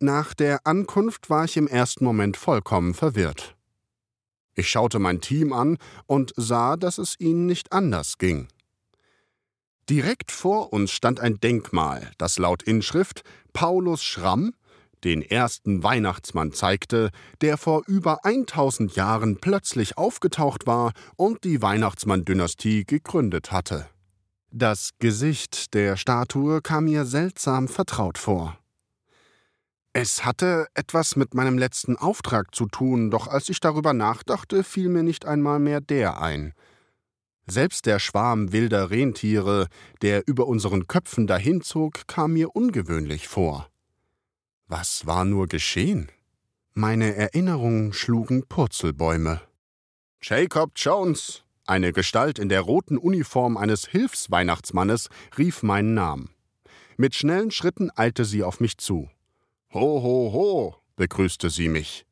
Nach 0.00 0.34
der 0.34 0.66
Ankunft 0.66 1.30
war 1.30 1.44
ich 1.44 1.56
im 1.56 1.68
ersten 1.68 2.04
Moment 2.04 2.36
vollkommen 2.36 2.92
verwirrt. 2.92 3.55
Ich 4.56 4.68
schaute 4.70 4.98
mein 4.98 5.20
Team 5.20 5.52
an 5.52 5.76
und 6.06 6.32
sah, 6.36 6.76
dass 6.76 6.98
es 6.98 7.14
ihnen 7.20 7.46
nicht 7.46 7.72
anders 7.72 8.18
ging. 8.18 8.48
Direkt 9.88 10.32
vor 10.32 10.72
uns 10.72 10.90
stand 10.90 11.20
ein 11.20 11.38
Denkmal, 11.38 12.10
das 12.18 12.38
laut 12.38 12.64
Inschrift 12.64 13.22
Paulus 13.52 14.02
Schramm, 14.02 14.54
den 15.04 15.22
ersten 15.22 15.82
Weihnachtsmann 15.82 16.52
zeigte, 16.52 17.10
der 17.40 17.58
vor 17.58 17.82
über 17.86 18.24
1000 18.24 18.96
Jahren 18.96 19.36
plötzlich 19.36 19.96
aufgetaucht 19.98 20.66
war 20.66 20.92
und 21.16 21.44
die 21.44 21.62
Weihnachtsmann-Dynastie 21.62 22.84
gegründet 22.84 23.52
hatte. 23.52 23.86
Das 24.50 24.90
Gesicht 24.98 25.74
der 25.74 25.96
Statue 25.96 26.62
kam 26.62 26.84
mir 26.84 27.04
seltsam 27.04 27.68
vertraut 27.68 28.18
vor. 28.18 28.58
Es 29.98 30.26
hatte 30.26 30.66
etwas 30.74 31.16
mit 31.16 31.32
meinem 31.32 31.56
letzten 31.56 31.96
Auftrag 31.96 32.54
zu 32.54 32.66
tun, 32.66 33.10
doch 33.10 33.28
als 33.28 33.48
ich 33.48 33.60
darüber 33.60 33.94
nachdachte, 33.94 34.62
fiel 34.62 34.90
mir 34.90 35.02
nicht 35.02 35.24
einmal 35.24 35.58
mehr 35.58 35.80
der 35.80 36.20
ein. 36.20 36.52
Selbst 37.46 37.86
der 37.86 37.98
Schwarm 37.98 38.52
wilder 38.52 38.90
Rentiere, 38.90 39.68
der 40.02 40.28
über 40.28 40.48
unseren 40.48 40.86
Köpfen 40.86 41.26
dahinzog, 41.26 42.06
kam 42.08 42.34
mir 42.34 42.54
ungewöhnlich 42.54 43.26
vor. 43.26 43.70
Was 44.66 45.06
war 45.06 45.24
nur 45.24 45.46
geschehen? 45.46 46.12
Meine 46.74 47.14
Erinnerungen 47.14 47.94
schlugen 47.94 48.46
Purzelbäume. 48.46 49.40
Jacob 50.20 50.72
Jones, 50.76 51.42
eine 51.64 51.94
Gestalt 51.94 52.38
in 52.38 52.50
der 52.50 52.60
roten 52.60 52.98
Uniform 52.98 53.56
eines 53.56 53.86
Hilfsweihnachtsmannes, 53.86 55.08
rief 55.38 55.62
meinen 55.62 55.94
Namen. 55.94 56.34
Mit 56.98 57.14
schnellen 57.14 57.50
Schritten 57.50 57.90
eilte 57.96 58.26
sie 58.26 58.42
auf 58.42 58.60
mich 58.60 58.76
zu. 58.76 59.08
Ho, 59.76 60.02
ho, 60.02 60.32
ho, 60.32 60.74
begrüßte 60.96 61.50
sie 61.50 61.68
mich. 61.68 62.06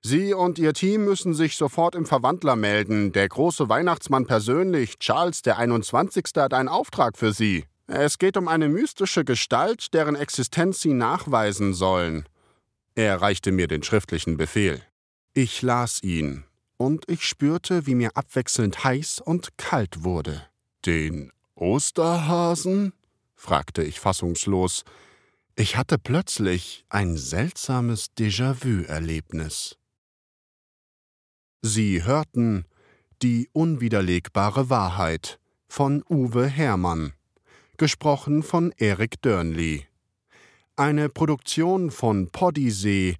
Sie 0.00 0.32
und 0.32 0.58
Ihr 0.58 0.72
Team 0.72 1.04
müssen 1.04 1.34
sich 1.34 1.58
sofort 1.58 1.94
im 1.94 2.06
Verwandler 2.06 2.56
melden. 2.56 3.12
Der 3.12 3.28
große 3.28 3.68
Weihnachtsmann 3.68 4.24
persönlich, 4.24 4.98
Charles 4.98 5.42
der 5.42 5.58
21. 5.58 6.24
hat 6.36 6.54
einen 6.54 6.70
Auftrag 6.70 7.18
für 7.18 7.34
Sie. 7.34 7.66
Es 7.88 8.16
geht 8.16 8.38
um 8.38 8.48
eine 8.48 8.70
mystische 8.70 9.26
Gestalt, 9.26 9.92
deren 9.92 10.14
Existenz 10.14 10.80
Sie 10.80 10.94
nachweisen 10.94 11.74
sollen. 11.74 12.26
Er 12.94 13.20
reichte 13.20 13.52
mir 13.52 13.68
den 13.68 13.82
schriftlichen 13.82 14.38
Befehl. 14.38 14.80
Ich 15.34 15.60
las 15.60 16.02
ihn, 16.02 16.44
und 16.78 17.04
ich 17.06 17.24
spürte, 17.24 17.86
wie 17.86 17.96
mir 17.96 18.16
abwechselnd 18.16 18.82
heiß 18.82 19.20
und 19.20 19.58
kalt 19.58 20.04
wurde. 20.04 20.42
Den 20.86 21.32
Osterhasen? 21.54 22.94
fragte 23.34 23.82
ich 23.82 24.00
fassungslos. 24.00 24.84
Ich 25.60 25.76
hatte 25.76 25.98
plötzlich 25.98 26.84
ein 26.88 27.16
seltsames 27.16 28.14
Déjà-vu-Erlebnis. 28.16 29.76
Sie 31.62 32.04
hörten 32.04 32.64
Die 33.22 33.48
unwiderlegbare 33.52 34.70
Wahrheit 34.70 35.40
von 35.66 36.04
Uwe 36.08 36.46
Hermann, 36.46 37.12
gesprochen 37.76 38.44
von 38.44 38.72
Erik 38.76 39.20
Dörnli. 39.20 39.88
Eine 40.76 41.08
Produktion 41.08 41.90
von 41.90 42.30
poddysee.de 42.30 43.16